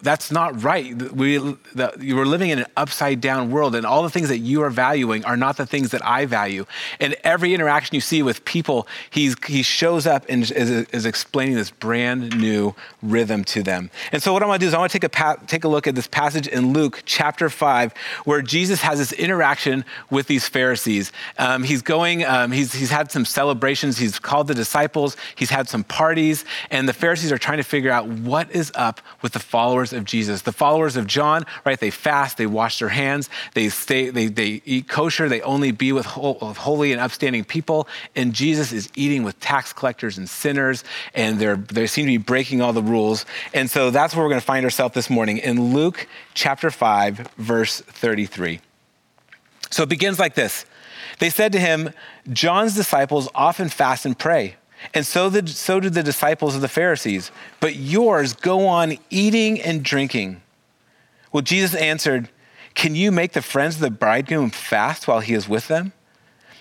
that's 0.02 0.32
not 0.32 0.62
right. 0.62 1.00
We, 1.12 1.38
the, 1.38 1.94
you 2.00 2.18
are 2.18 2.26
living 2.26 2.50
in 2.50 2.58
an 2.58 2.66
upside 2.76 3.20
down 3.20 3.50
world, 3.52 3.76
and 3.76 3.86
all 3.86 4.02
the 4.02 4.10
things 4.10 4.28
that 4.28 4.38
you 4.38 4.62
are 4.62 4.70
valuing 4.70 5.24
are 5.24 5.36
not 5.36 5.56
the 5.56 5.64
things 5.64 5.90
that 5.90 6.04
I 6.04 6.26
value. 6.26 6.66
And 6.98 7.14
every 7.22 7.54
interaction 7.54 7.94
you 7.94 8.00
see 8.00 8.22
with 8.22 8.44
people, 8.44 8.88
he's, 9.10 9.36
he 9.46 9.62
shows 9.62 10.06
up 10.06 10.26
and 10.28 10.42
is, 10.42 10.50
is 10.50 11.06
explaining 11.06 11.54
this 11.54 11.70
brand 11.70 12.36
new 12.36 12.74
rhythm 13.00 13.44
to 13.44 13.62
them. 13.62 13.90
And 14.10 14.20
so, 14.20 14.32
what 14.32 14.42
I 14.42 14.46
want 14.46 14.60
to 14.60 14.64
do 14.64 14.68
is 14.68 14.74
I 14.74 14.78
want 14.78 14.90
to 14.90 14.98
take 14.98 15.04
a, 15.04 15.08
pa- 15.08 15.36
take 15.46 15.62
a 15.62 15.68
look 15.68 15.86
at 15.86 15.94
this 15.94 16.08
passage 16.08 16.48
in 16.48 16.72
Luke 16.72 17.02
chapter 17.04 17.48
5, 17.48 17.94
where 18.24 18.42
Jesus 18.42 18.80
has 18.82 18.98
this 18.98 19.12
interaction 19.12 19.84
with 20.10 20.26
these 20.26 20.48
Pharisees. 20.48 21.12
Um, 21.38 21.62
he's 21.62 21.80
going, 21.80 22.24
um, 22.24 22.50
he's, 22.50 22.72
he's 22.72 22.90
had 22.90 23.12
some 23.12 23.24
celebrations, 23.24 23.98
he's 23.98 24.18
called 24.18 24.48
the 24.48 24.54
disciples, 24.54 25.16
he's 25.36 25.50
had 25.50 25.68
some 25.68 25.84
parties, 25.84 26.44
and 26.70 26.88
the 26.88 26.92
Pharisees 26.92 27.30
are 27.30 27.38
trying 27.38 27.58
to 27.58 27.64
figure 27.64 27.90
out 27.92 28.08
what 28.08 28.50
is 28.50 28.72
up 28.74 29.00
with 29.22 29.32
the 29.32 29.38
followers 29.38 29.91
of 29.92 30.04
Jesus. 30.04 30.42
The 30.42 30.52
followers 30.52 30.96
of 30.96 31.06
John, 31.06 31.44
right, 31.64 31.78
they 31.78 31.90
fast, 31.90 32.36
they 32.36 32.46
wash 32.46 32.78
their 32.78 32.88
hands, 32.88 33.28
they 33.54 33.68
stay, 33.68 34.10
they, 34.10 34.26
they 34.26 34.62
eat 34.64 34.88
kosher, 34.88 35.28
they 35.28 35.40
only 35.42 35.70
be 35.70 35.92
with, 35.92 36.06
holy 36.06 36.92
and 36.92 37.00
upstanding 37.00 37.44
people. 37.44 37.88
And 38.14 38.32
Jesus 38.32 38.72
is 38.72 38.88
eating 38.94 39.22
with 39.22 39.38
tax 39.40 39.72
collectors 39.72 40.18
and 40.18 40.28
sinners, 40.28 40.84
and 41.14 41.38
they're, 41.38 41.56
they 41.56 41.86
seem 41.86 42.06
to 42.06 42.12
be 42.12 42.16
breaking 42.18 42.60
all 42.60 42.72
the 42.72 42.82
rules. 42.82 43.24
And 43.54 43.70
so 43.70 43.90
that's 43.90 44.14
where 44.14 44.24
we're 44.24 44.30
going 44.30 44.40
to 44.40 44.46
find 44.46 44.64
ourselves 44.64 44.94
this 44.94 45.10
morning 45.10 45.38
in 45.38 45.72
Luke 45.74 46.06
chapter 46.34 46.70
5, 46.70 47.28
verse 47.36 47.80
33. 47.80 48.60
So 49.70 49.84
it 49.84 49.88
begins 49.88 50.18
like 50.18 50.34
this. 50.34 50.66
They 51.18 51.30
said 51.30 51.52
to 51.52 51.58
him, 51.58 51.90
John's 52.32 52.74
disciples 52.74 53.28
often 53.34 53.68
fast 53.68 54.06
and 54.06 54.18
pray 54.18 54.56
and 54.94 55.06
so, 55.06 55.28
the, 55.28 55.46
so 55.48 55.80
did 55.80 55.94
the 55.94 56.02
disciples 56.02 56.54
of 56.54 56.60
the 56.60 56.68
Pharisees. 56.68 57.30
But 57.60 57.76
yours 57.76 58.32
go 58.32 58.66
on 58.66 58.98
eating 59.10 59.60
and 59.60 59.82
drinking. 59.82 60.42
Well, 61.32 61.42
Jesus 61.42 61.74
answered, 61.74 62.28
Can 62.74 62.94
you 62.94 63.10
make 63.10 63.32
the 63.32 63.42
friends 63.42 63.76
of 63.76 63.80
the 63.80 63.90
bridegroom 63.90 64.50
fast 64.50 65.08
while 65.08 65.20
he 65.20 65.34
is 65.34 65.48
with 65.48 65.68
them? 65.68 65.92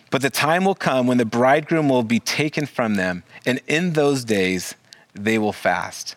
But 0.09 0.21
the 0.21 0.29
time 0.29 0.65
will 0.65 0.75
come 0.75 1.07
when 1.07 1.17
the 1.17 1.25
bridegroom 1.25 1.89
will 1.89 2.03
be 2.03 2.19
taken 2.19 2.65
from 2.65 2.95
them, 2.95 3.23
and 3.45 3.61
in 3.67 3.93
those 3.93 4.25
days 4.25 4.75
they 5.13 5.37
will 5.37 5.53
fast. 5.53 6.15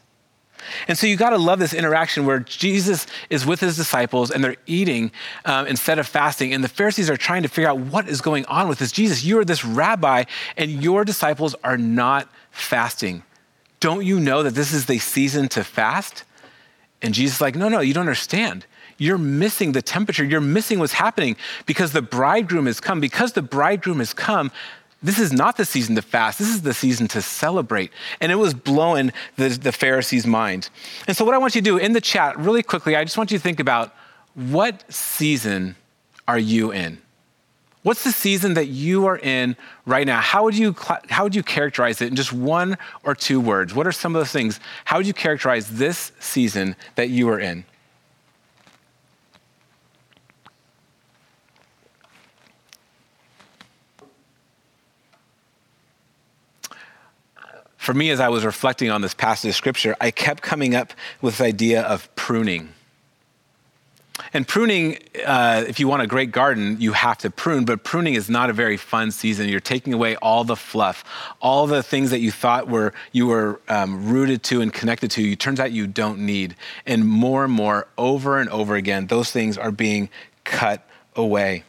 And 0.88 0.96
so 0.96 1.06
you 1.06 1.16
got 1.16 1.30
to 1.30 1.38
love 1.38 1.58
this 1.58 1.74
interaction 1.74 2.26
where 2.26 2.40
Jesus 2.40 3.06
is 3.30 3.46
with 3.46 3.60
his 3.60 3.76
disciples 3.76 4.30
and 4.30 4.42
they're 4.42 4.56
eating 4.66 5.10
um, 5.44 5.66
instead 5.66 5.98
of 5.98 6.06
fasting. 6.06 6.52
And 6.52 6.62
the 6.62 6.68
Pharisees 6.68 7.10
are 7.10 7.16
trying 7.16 7.42
to 7.42 7.48
figure 7.48 7.68
out 7.68 7.78
what 7.78 8.08
is 8.08 8.20
going 8.20 8.44
on 8.46 8.68
with 8.68 8.78
this. 8.78 8.92
Jesus, 8.92 9.24
you 9.24 9.38
are 9.38 9.44
this 9.44 9.64
rabbi 9.64 10.24
and 10.56 10.82
your 10.82 11.04
disciples 11.04 11.54
are 11.64 11.78
not 11.78 12.28
fasting. 12.50 13.22
Don't 13.80 14.04
you 14.04 14.18
know 14.20 14.42
that 14.42 14.54
this 14.54 14.72
is 14.72 14.86
the 14.86 14.98
season 14.98 15.48
to 15.50 15.64
fast? 15.64 16.24
And 17.02 17.12
Jesus 17.12 17.36
is 17.36 17.40
like, 17.40 17.54
no, 17.54 17.68
no, 17.68 17.80
you 17.80 17.92
don't 17.92 18.02
understand. 18.02 18.64
You're 18.96 19.18
missing 19.18 19.72
the 19.72 19.82
temperature. 19.82 20.24
You're 20.24 20.40
missing 20.40 20.78
what's 20.78 20.94
happening 20.94 21.36
because 21.66 21.92
the 21.92 22.02
bridegroom 22.02 22.66
has 22.66 22.80
come. 22.80 23.00
Because 23.00 23.32
the 23.32 23.42
bridegroom 23.42 23.98
has 23.98 24.14
come, 24.14 24.50
this 25.04 25.18
is 25.18 25.32
not 25.32 25.58
the 25.58 25.66
season 25.66 25.94
to 25.96 26.02
fast. 26.02 26.38
This 26.38 26.48
is 26.48 26.62
the 26.62 26.72
season 26.72 27.08
to 27.08 27.20
celebrate. 27.20 27.92
And 28.20 28.32
it 28.32 28.36
was 28.36 28.54
blowing 28.54 29.12
the, 29.36 29.50
the 29.50 29.70
Pharisees' 29.70 30.26
mind. 30.26 30.70
And 31.06 31.14
so, 31.14 31.26
what 31.26 31.34
I 31.34 31.38
want 31.38 31.54
you 31.54 31.60
to 31.60 31.64
do 31.64 31.76
in 31.76 31.92
the 31.92 32.00
chat, 32.00 32.38
really 32.38 32.62
quickly, 32.62 32.96
I 32.96 33.04
just 33.04 33.18
want 33.18 33.30
you 33.30 33.36
to 33.36 33.42
think 33.42 33.60
about 33.60 33.94
what 34.34 34.90
season 34.92 35.76
are 36.26 36.38
you 36.38 36.72
in? 36.72 36.98
What's 37.82 38.02
the 38.02 38.12
season 38.12 38.54
that 38.54 38.68
you 38.68 39.04
are 39.04 39.18
in 39.18 39.56
right 39.84 40.06
now? 40.06 40.22
How 40.22 40.44
would 40.44 40.56
you, 40.56 40.74
how 41.10 41.24
would 41.24 41.34
you 41.34 41.42
characterize 41.42 42.00
it 42.00 42.08
in 42.08 42.16
just 42.16 42.32
one 42.32 42.78
or 43.02 43.14
two 43.14 43.38
words? 43.40 43.74
What 43.74 43.86
are 43.86 43.92
some 43.92 44.16
of 44.16 44.20
those 44.20 44.32
things? 44.32 44.58
How 44.86 44.96
would 44.96 45.06
you 45.06 45.12
characterize 45.12 45.68
this 45.68 46.12
season 46.18 46.76
that 46.94 47.10
you 47.10 47.28
are 47.28 47.38
in? 47.38 47.66
For 57.84 57.92
me, 57.92 58.08
as 58.08 58.18
I 58.18 58.30
was 58.30 58.46
reflecting 58.46 58.90
on 58.90 59.02
this 59.02 59.12
passage 59.12 59.50
of 59.50 59.54
scripture, 59.54 59.94
I 60.00 60.10
kept 60.10 60.42
coming 60.42 60.74
up 60.74 60.94
with 61.20 61.36
the 61.36 61.44
idea 61.44 61.82
of 61.82 62.12
pruning. 62.16 62.70
And 64.32 64.48
pruning, 64.48 64.98
uh, 65.26 65.64
if 65.68 65.78
you 65.78 65.86
want 65.86 66.00
a 66.00 66.06
great 66.06 66.32
garden, 66.32 66.80
you 66.80 66.92
have 66.92 67.18
to 67.18 67.30
prune, 67.30 67.66
but 67.66 67.84
pruning 67.84 68.14
is 68.14 68.30
not 68.30 68.48
a 68.48 68.54
very 68.54 68.78
fun 68.78 69.10
season. 69.10 69.48
You're 69.50 69.60
taking 69.60 69.92
away 69.92 70.16
all 70.16 70.44
the 70.44 70.56
fluff, 70.56 71.04
all 71.42 71.66
the 71.66 71.82
things 71.82 72.10
that 72.10 72.20
you 72.20 72.30
thought 72.30 72.68
were 72.68 72.94
you 73.12 73.26
were 73.26 73.60
um, 73.68 74.08
rooted 74.08 74.42
to 74.44 74.62
and 74.62 74.72
connected 74.72 75.10
to. 75.12 75.22
You 75.22 75.36
turns 75.36 75.60
out 75.60 75.72
you 75.72 75.86
don't 75.86 76.20
need, 76.20 76.56
and 76.86 77.06
more 77.06 77.44
and 77.44 77.52
more, 77.52 77.88
over 77.98 78.38
and 78.38 78.48
over 78.48 78.76
again, 78.76 79.08
those 79.08 79.30
things 79.30 79.58
are 79.58 79.72
being 79.72 80.08
cut 80.44 80.88
away. 81.16 81.64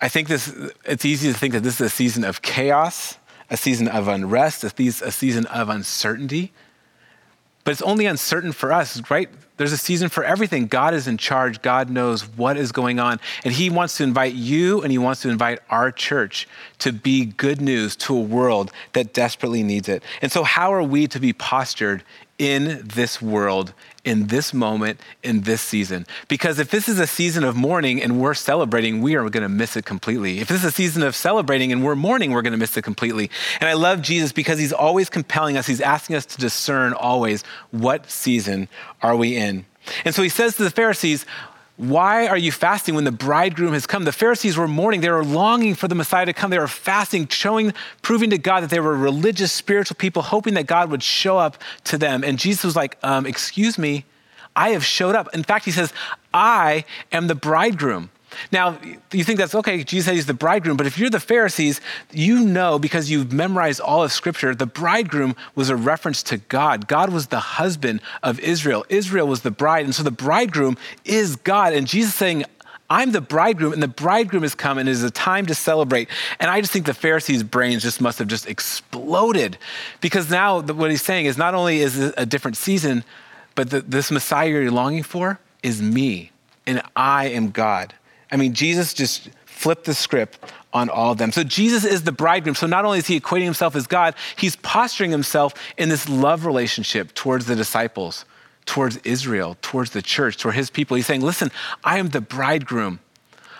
I 0.00 0.08
think 0.08 0.26
this. 0.26 0.52
It's 0.84 1.04
easy 1.04 1.30
to 1.32 1.38
think 1.38 1.52
that 1.52 1.62
this 1.62 1.74
is 1.74 1.82
a 1.82 1.90
season 1.90 2.24
of 2.24 2.42
chaos 2.42 3.18
a 3.50 3.56
season 3.56 3.88
of 3.88 4.08
unrest, 4.08 4.64
a, 4.64 5.12
season 5.12 5.46
of 5.46 5.68
uncertainty. 5.68 6.52
But 7.64 7.72
it's 7.72 7.82
only 7.82 8.06
uncertain 8.06 8.52
for 8.52 8.72
us, 8.72 9.02
right? 9.10 9.28
There's 9.56 9.72
a 9.72 9.76
season 9.76 10.08
for 10.08 10.22
everything. 10.22 10.66
God 10.66 10.94
is 10.94 11.08
in 11.08 11.16
charge. 11.16 11.62
God 11.62 11.90
knows 11.90 12.22
what 12.22 12.56
is 12.56 12.70
going 12.70 13.00
on. 13.00 13.18
And 13.44 13.52
He 13.52 13.70
wants 13.70 13.96
to 13.96 14.04
invite 14.04 14.34
you 14.34 14.82
and 14.82 14.92
He 14.92 14.98
wants 14.98 15.22
to 15.22 15.30
invite 15.30 15.58
our 15.70 15.90
church 15.90 16.46
to 16.78 16.92
be 16.92 17.24
good 17.24 17.60
news 17.60 17.96
to 17.96 18.16
a 18.16 18.20
world 18.20 18.70
that 18.92 19.12
desperately 19.12 19.62
needs 19.62 19.88
it. 19.88 20.02
And 20.22 20.30
so, 20.30 20.44
how 20.44 20.72
are 20.72 20.82
we 20.82 21.08
to 21.08 21.18
be 21.18 21.32
postured 21.32 22.04
in 22.38 22.82
this 22.84 23.22
world, 23.22 23.72
in 24.06 24.28
this 24.28 24.54
moment, 24.54 25.00
in 25.22 25.42
this 25.42 25.60
season. 25.60 26.06
Because 26.28 26.58
if 26.58 26.70
this 26.70 26.88
is 26.88 26.98
a 27.00 27.06
season 27.06 27.44
of 27.44 27.56
mourning 27.56 28.00
and 28.00 28.20
we're 28.20 28.34
celebrating, 28.34 29.02
we 29.02 29.16
are 29.16 29.28
going 29.28 29.42
to 29.42 29.48
miss 29.48 29.76
it 29.76 29.84
completely. 29.84 30.38
If 30.38 30.48
this 30.48 30.60
is 30.60 30.64
a 30.64 30.70
season 30.70 31.02
of 31.02 31.16
celebrating 31.16 31.72
and 31.72 31.84
we're 31.84 31.96
mourning, 31.96 32.30
we're 32.30 32.42
going 32.42 32.52
to 32.52 32.58
miss 32.58 32.76
it 32.76 32.82
completely. 32.82 33.30
And 33.60 33.68
I 33.68 33.74
love 33.74 34.00
Jesus 34.00 34.32
because 34.32 34.60
he's 34.60 34.72
always 34.72 35.10
compelling 35.10 35.58
us, 35.58 35.66
he's 35.66 35.80
asking 35.80 36.16
us 36.16 36.24
to 36.26 36.38
discern 36.38 36.92
always 36.92 37.42
what 37.72 38.08
season 38.08 38.68
are 39.02 39.16
we 39.16 39.36
in. 39.36 39.66
And 40.04 40.14
so 40.14 40.22
he 40.22 40.28
says 40.28 40.56
to 40.56 40.62
the 40.62 40.70
Pharisees, 40.70 41.26
why 41.76 42.26
are 42.26 42.38
you 42.38 42.52
fasting 42.52 42.94
when 42.94 43.04
the 43.04 43.12
bridegroom 43.12 43.74
has 43.74 43.86
come? 43.86 44.04
The 44.04 44.12
Pharisees 44.12 44.56
were 44.56 44.66
mourning. 44.66 45.02
They 45.02 45.10
were 45.10 45.24
longing 45.24 45.74
for 45.74 45.88
the 45.88 45.94
Messiah 45.94 46.24
to 46.24 46.32
come. 46.32 46.50
They 46.50 46.58
were 46.58 46.68
fasting, 46.68 47.28
showing, 47.28 47.74
proving 48.00 48.30
to 48.30 48.38
God 48.38 48.62
that 48.62 48.70
they 48.70 48.80
were 48.80 48.96
religious, 48.96 49.52
spiritual 49.52 49.96
people, 49.96 50.22
hoping 50.22 50.54
that 50.54 50.66
God 50.66 50.90
would 50.90 51.02
show 51.02 51.36
up 51.36 51.58
to 51.84 51.98
them. 51.98 52.24
And 52.24 52.38
Jesus 52.38 52.64
was 52.64 52.76
like, 52.76 52.96
um, 53.02 53.26
Excuse 53.26 53.76
me, 53.76 54.06
I 54.54 54.70
have 54.70 54.84
showed 54.84 55.14
up. 55.14 55.28
In 55.34 55.42
fact, 55.42 55.66
he 55.66 55.70
says, 55.70 55.92
I 56.32 56.86
am 57.12 57.26
the 57.26 57.34
bridegroom. 57.34 58.10
Now, 58.52 58.78
you 59.12 59.24
think 59.24 59.38
that's 59.38 59.54
okay, 59.54 59.84
Jesus 59.84 60.06
said 60.06 60.14
he's 60.14 60.26
the 60.26 60.34
bridegroom, 60.34 60.76
but 60.76 60.86
if 60.86 60.98
you're 60.98 61.10
the 61.10 61.20
Pharisees, 61.20 61.80
you 62.12 62.44
know 62.44 62.78
because 62.78 63.10
you've 63.10 63.32
memorized 63.32 63.80
all 63.80 64.02
of 64.02 64.12
Scripture, 64.12 64.54
the 64.54 64.66
bridegroom 64.66 65.36
was 65.54 65.70
a 65.70 65.76
reference 65.76 66.22
to 66.24 66.38
God. 66.38 66.88
God 66.88 67.12
was 67.12 67.28
the 67.28 67.40
husband 67.40 68.00
of 68.22 68.38
Israel, 68.40 68.84
Israel 68.88 69.26
was 69.26 69.42
the 69.42 69.50
bride. 69.50 69.84
And 69.84 69.94
so 69.94 70.02
the 70.02 70.10
bridegroom 70.10 70.76
is 71.04 71.36
God. 71.36 71.72
And 71.72 71.86
Jesus 71.86 72.14
saying, 72.14 72.44
I'm 72.88 73.12
the 73.12 73.20
bridegroom, 73.20 73.72
and 73.72 73.82
the 73.82 73.88
bridegroom 73.88 74.42
has 74.42 74.54
come, 74.54 74.78
and 74.78 74.88
it 74.88 74.92
is 74.92 75.02
a 75.02 75.10
time 75.10 75.46
to 75.46 75.54
celebrate. 75.54 76.08
And 76.38 76.50
I 76.50 76.60
just 76.60 76.72
think 76.72 76.86
the 76.86 76.94
Pharisees' 76.94 77.42
brains 77.42 77.82
just 77.82 78.00
must 78.00 78.18
have 78.20 78.28
just 78.28 78.46
exploded 78.46 79.58
because 80.00 80.30
now 80.30 80.60
what 80.60 80.90
he's 80.90 81.02
saying 81.02 81.26
is 81.26 81.36
not 81.36 81.54
only 81.54 81.80
is 81.80 81.98
it 81.98 82.14
a 82.16 82.24
different 82.24 82.56
season, 82.56 83.02
but 83.56 83.70
the, 83.70 83.80
this 83.80 84.10
Messiah 84.10 84.48
you're 84.48 84.70
longing 84.70 85.02
for 85.02 85.40
is 85.62 85.82
me, 85.82 86.30
and 86.66 86.80
I 86.94 87.28
am 87.28 87.50
God. 87.50 87.94
I 88.30 88.36
mean, 88.36 88.54
Jesus 88.54 88.92
just 88.94 89.30
flipped 89.44 89.84
the 89.84 89.94
script 89.94 90.38
on 90.72 90.90
all 90.90 91.12
of 91.12 91.18
them. 91.18 91.32
So 91.32 91.42
Jesus 91.42 91.84
is 91.84 92.02
the 92.02 92.12
bridegroom. 92.12 92.54
So 92.54 92.66
not 92.66 92.84
only 92.84 92.98
is 92.98 93.06
he 93.06 93.18
equating 93.18 93.44
himself 93.44 93.74
as 93.74 93.86
God, 93.86 94.14
he's 94.36 94.56
posturing 94.56 95.10
himself 95.10 95.54
in 95.78 95.88
this 95.88 96.08
love 96.08 96.44
relationship 96.44 97.14
towards 97.14 97.46
the 97.46 97.56
disciples, 97.56 98.26
towards 98.66 98.98
Israel, 98.98 99.56
towards 99.62 99.92
the 99.92 100.02
church, 100.02 100.36
toward 100.36 100.54
his 100.54 100.68
people. 100.68 100.96
He's 100.96 101.06
saying, 101.06 101.22
listen, 101.22 101.50
I 101.82 101.98
am 101.98 102.08
the 102.08 102.20
bridegroom. 102.20 103.00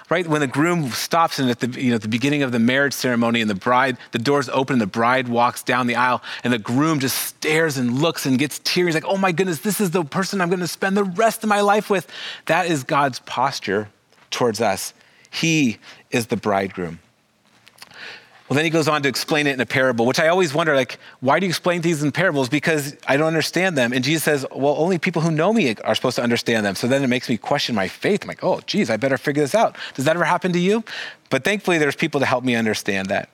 Right 0.09 0.25
when 0.25 0.41
the 0.41 0.47
groom 0.47 0.91
stops 0.91 1.41
and 1.41 1.51
at 1.51 1.59
the 1.59 1.81
you 1.81 1.91
know 1.91 1.99
the 1.99 2.07
beginning 2.07 2.45
of 2.45 2.53
the 2.53 2.61
marriage 2.61 2.93
ceremony 2.93 3.41
and 3.41 3.51
the 3.51 3.57
bride 3.57 3.99
the 4.13 4.21
doors 4.21 4.49
open 4.51 4.75
and 4.75 4.81
the 4.81 4.87
bride 4.87 5.27
walks 5.27 5.65
down 5.65 5.89
the 5.89 5.97
aisle 5.97 6.23
and 6.45 6.53
the 6.53 6.61
groom 6.61 7.01
just 7.01 7.19
stares 7.21 7.77
and 7.77 8.01
looks 8.01 8.25
and 8.25 8.39
gets 8.39 8.61
tears 8.61 8.95
like 8.95 9.05
oh 9.05 9.17
my 9.17 9.33
goodness 9.33 9.59
this 9.59 9.81
is 9.81 9.91
the 9.91 10.05
person 10.05 10.41
I'm 10.41 10.49
going 10.49 10.61
to 10.61 10.69
spend 10.69 10.97
the 10.97 11.03
rest 11.03 11.43
of 11.43 11.49
my 11.49 11.61
life 11.61 11.91
with 11.91 12.09
that 12.45 12.67
is 12.67 12.85
God's 12.85 13.19
posture 13.19 13.89
towards 14.31 14.61
us. 14.61 14.93
He 15.31 15.79
is 16.11 16.27
the 16.27 16.37
bridegroom. 16.37 17.01
Well, 18.49 18.55
then 18.55 18.65
he 18.65 18.71
goes 18.71 18.87
on 18.87 19.03
to 19.03 19.09
explain 19.09 19.49
it 19.49 19.55
in 19.55 19.61
a 19.61 19.67
parable, 19.67 20.07
which 20.07 20.21
I 20.21 20.29
always 20.29 20.55
wonder, 20.55 20.77
like, 20.77 21.01
why 21.19 21.41
do 21.41 21.47
you 21.47 21.51
explain 21.51 21.83
things 21.83 22.05
in 22.05 22.13
parables? 22.13 22.49
Because 22.49 22.95
I 23.09 23.17
don't 23.17 23.27
understand 23.27 23.77
them. 23.77 23.93
And 23.93 24.05
Jesus 24.05 24.23
says, 24.23 24.47
well, 24.55 24.77
only 24.79 24.99
people 24.99 25.21
who 25.21 25.33
know 25.33 25.53
me 25.53 25.75
are 25.83 25.97
supposed 25.97 26.15
to 26.17 26.23
understand 26.23 26.65
them. 26.65 26.77
So 26.77 26.87
then 26.87 27.03
it 27.03 27.09
makes 27.09 27.29
me 27.29 27.39
question 27.39 27.75
my 27.75 27.89
faith. 27.89 28.23
I'm 28.23 28.29
like, 28.29 28.45
oh, 28.45 28.61
geez, 28.65 28.89
I 28.89 28.99
better 28.99 29.19
figure 29.19 29.43
this 29.43 29.57
out. 29.57 29.77
Does 29.95 30.05
that 30.05 30.15
ever 30.15 30.25
happen 30.25 30.53
to 30.53 30.61
you? 30.61 30.85
But 31.29 31.43
thankfully, 31.43 31.79
there's 31.79 31.97
people 31.97 32.21
to 32.21 32.27
help 32.27 32.45
me 32.45 32.55
understand 32.55 33.09
that. 33.09 33.31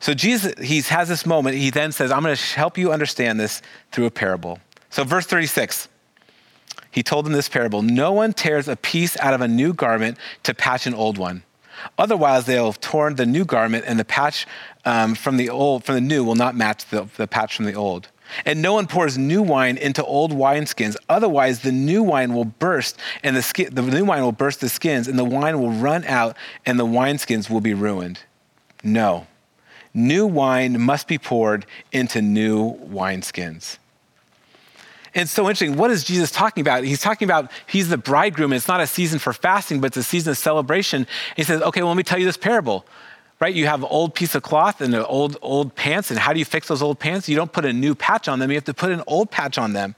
So 0.00 0.12
Jesus, 0.12 0.52
he 0.60 0.82
has 0.82 1.08
this 1.08 1.24
moment. 1.24 1.56
He 1.56 1.70
then 1.70 1.90
says, 1.90 2.12
I'm 2.12 2.22
going 2.22 2.36
to 2.36 2.42
help 2.54 2.76
you 2.76 2.92
understand 2.92 3.40
this 3.40 3.62
through 3.90 4.04
a 4.04 4.10
parable. 4.10 4.58
So 4.90 5.02
verse 5.04 5.26
36 5.26 5.88
he 6.92 7.02
told 7.02 7.26
them 7.26 7.32
this 7.32 7.48
parable 7.48 7.82
No 7.82 8.12
one 8.12 8.32
tears 8.32 8.68
a 8.68 8.76
piece 8.76 9.18
out 9.18 9.34
of 9.34 9.40
a 9.40 9.48
new 9.48 9.72
garment 9.72 10.18
to 10.44 10.54
patch 10.54 10.86
an 10.86 10.94
old 10.94 11.18
one. 11.18 11.42
Otherwise, 11.98 12.46
they'll 12.46 12.66
have 12.66 12.80
torn 12.80 13.16
the 13.16 13.26
new 13.26 13.44
garment, 13.44 13.84
and 13.88 13.98
the 13.98 14.04
patch 14.04 14.46
um, 14.84 15.16
from 15.16 15.36
the 15.36 15.50
old 15.50 15.84
from 15.84 15.96
the 15.96 16.00
new 16.00 16.22
will 16.22 16.36
not 16.36 16.54
match 16.54 16.86
the, 16.90 17.08
the 17.16 17.26
patch 17.26 17.56
from 17.56 17.64
the 17.64 17.74
old. 17.74 18.08
And 18.46 18.62
no 18.62 18.74
one 18.74 18.86
pours 18.86 19.18
new 19.18 19.42
wine 19.42 19.76
into 19.76 20.04
old 20.04 20.32
wineskins. 20.32 20.96
Otherwise, 21.08 21.60
the 21.60 21.72
new 21.72 22.02
wine 22.02 22.34
will 22.34 22.44
burst, 22.44 22.98
and 23.22 23.36
the, 23.36 23.42
skin, 23.42 23.74
the 23.74 23.82
new 23.82 24.04
wine 24.04 24.22
will 24.22 24.32
burst 24.32 24.60
the 24.60 24.68
skins, 24.68 25.08
and 25.08 25.18
the 25.18 25.24
wine 25.24 25.60
will 25.60 25.72
run 25.72 26.04
out, 26.04 26.36
and 26.64 26.78
the 26.78 26.86
wineskins 26.86 27.50
will 27.50 27.60
be 27.60 27.74
ruined. 27.74 28.20
No. 28.82 29.26
New 29.92 30.26
wine 30.26 30.80
must 30.80 31.08
be 31.08 31.18
poured 31.18 31.66
into 31.90 32.22
new 32.22 32.74
wineskins. 32.78 33.78
And 35.14 35.28
so 35.28 35.42
interesting. 35.42 35.76
What 35.76 35.90
is 35.90 36.04
Jesus 36.04 36.30
talking 36.30 36.62
about? 36.62 36.84
He's 36.84 37.00
talking 37.00 37.26
about 37.26 37.50
he's 37.66 37.88
the 37.88 37.98
bridegroom. 37.98 38.52
And 38.52 38.56
it's 38.56 38.68
not 38.68 38.80
a 38.80 38.86
season 38.86 39.18
for 39.18 39.32
fasting, 39.32 39.80
but 39.80 39.88
it's 39.88 39.96
a 39.98 40.02
season 40.02 40.30
of 40.30 40.38
celebration. 40.38 41.06
He 41.36 41.42
says, 41.42 41.60
okay, 41.62 41.82
well, 41.82 41.88
let 41.88 41.96
me 41.96 42.02
tell 42.02 42.18
you 42.18 42.24
this 42.24 42.36
parable. 42.36 42.86
Right? 43.38 43.54
You 43.54 43.66
have 43.66 43.82
an 43.82 43.88
old 43.90 44.14
piece 44.14 44.36
of 44.36 44.42
cloth 44.42 44.80
and 44.80 44.94
an 44.94 45.02
old, 45.02 45.36
old 45.42 45.74
pants. 45.74 46.10
And 46.10 46.18
how 46.18 46.32
do 46.32 46.38
you 46.38 46.44
fix 46.44 46.68
those 46.68 46.80
old 46.80 47.00
pants? 47.00 47.28
You 47.28 47.36
don't 47.36 47.52
put 47.52 47.64
a 47.64 47.72
new 47.72 47.94
patch 47.94 48.28
on 48.28 48.38
them. 48.38 48.50
You 48.50 48.56
have 48.56 48.64
to 48.64 48.74
put 48.74 48.90
an 48.90 49.02
old 49.06 49.30
patch 49.30 49.58
on 49.58 49.72
them. 49.72 49.96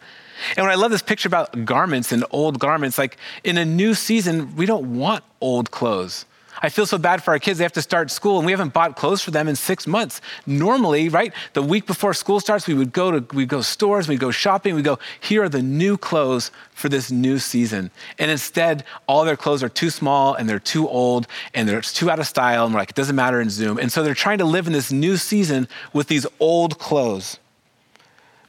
And 0.56 0.64
when 0.64 0.70
I 0.70 0.76
love 0.76 0.90
this 0.90 1.02
picture 1.02 1.28
about 1.28 1.64
garments 1.64 2.10
and 2.10 2.24
old 2.30 2.58
garments, 2.58 2.98
like 2.98 3.18
in 3.44 3.58
a 3.58 3.64
new 3.64 3.94
season, 3.94 4.56
we 4.56 4.66
don't 4.66 4.98
want 4.98 5.22
old 5.40 5.70
clothes. 5.70 6.24
I 6.62 6.68
feel 6.68 6.86
so 6.86 6.98
bad 6.98 7.22
for 7.22 7.32
our 7.32 7.38
kids. 7.38 7.58
They 7.58 7.64
have 7.64 7.72
to 7.72 7.82
start 7.82 8.10
school 8.10 8.38
and 8.38 8.46
we 8.46 8.52
haven't 8.52 8.72
bought 8.72 8.96
clothes 8.96 9.22
for 9.22 9.30
them 9.30 9.48
in 9.48 9.56
six 9.56 9.86
months. 9.86 10.20
Normally, 10.46 11.08
right, 11.08 11.32
the 11.52 11.62
week 11.62 11.86
before 11.86 12.14
school 12.14 12.40
starts, 12.40 12.66
we 12.66 12.74
would 12.74 12.92
go 12.92 13.18
to 13.18 13.36
we 13.36 13.46
go 13.46 13.60
stores, 13.60 14.08
we 14.08 14.16
go 14.16 14.30
shopping, 14.30 14.74
we 14.74 14.82
go, 14.82 14.98
here 15.20 15.42
are 15.42 15.48
the 15.48 15.62
new 15.62 15.96
clothes 15.96 16.50
for 16.72 16.88
this 16.88 17.10
new 17.10 17.38
season. 17.38 17.90
And 18.18 18.30
instead, 18.30 18.84
all 19.06 19.24
their 19.24 19.36
clothes 19.36 19.62
are 19.62 19.68
too 19.68 19.90
small 19.90 20.34
and 20.34 20.48
they're 20.48 20.58
too 20.58 20.88
old 20.88 21.26
and 21.54 21.68
they're 21.68 21.80
too 21.80 22.10
out 22.10 22.18
of 22.18 22.26
style. 22.26 22.64
And 22.64 22.74
we're 22.74 22.80
like, 22.80 22.90
it 22.90 22.96
doesn't 22.96 23.16
matter 23.16 23.40
in 23.40 23.50
Zoom. 23.50 23.78
And 23.78 23.90
so 23.90 24.02
they're 24.02 24.14
trying 24.14 24.38
to 24.38 24.44
live 24.44 24.66
in 24.66 24.72
this 24.72 24.92
new 24.92 25.16
season 25.16 25.68
with 25.92 26.08
these 26.08 26.26
old 26.38 26.78
clothes. 26.78 27.38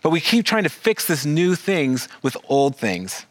But 0.01 0.11
we 0.11 0.19
keep 0.21 0.45
trying 0.45 0.63
to 0.63 0.69
fix 0.69 1.07
this 1.07 1.25
new 1.25 1.55
things 1.55 2.07
with 2.21 2.37
old 2.47 2.75
things. 2.75 3.25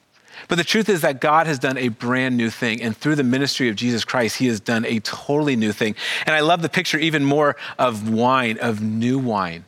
But 0.49 0.57
the 0.57 0.65
truth 0.65 0.89
is 0.89 1.01
that 1.03 1.21
God 1.21 1.47
has 1.47 1.59
done 1.59 1.77
a 1.79 1.89
brand 1.89 2.37
new 2.37 2.51
thing. 2.51 2.83
And 2.83 2.97
through 2.97 3.17
the 3.17 3.25
ministry 3.25 3.69
of 3.69 3.77
Jesus 3.77 4.05
Christ, 4.05 4.37
he 4.37 4.47
has 4.47 4.61
done 4.61 4.85
a 4.85 5.01
totally 5.01 5.57
new 5.57 5.73
thing. 5.73 5.95
And 6.27 6.35
I 6.35 6.41
love 6.41 6.63
the 6.63 6.69
picture 6.69 6.99
even 6.99 7.25
more 7.25 7.57
of 7.79 8.09
wine, 8.09 8.59
of 8.59 8.83
new 8.83 9.19
wine. 9.19 9.65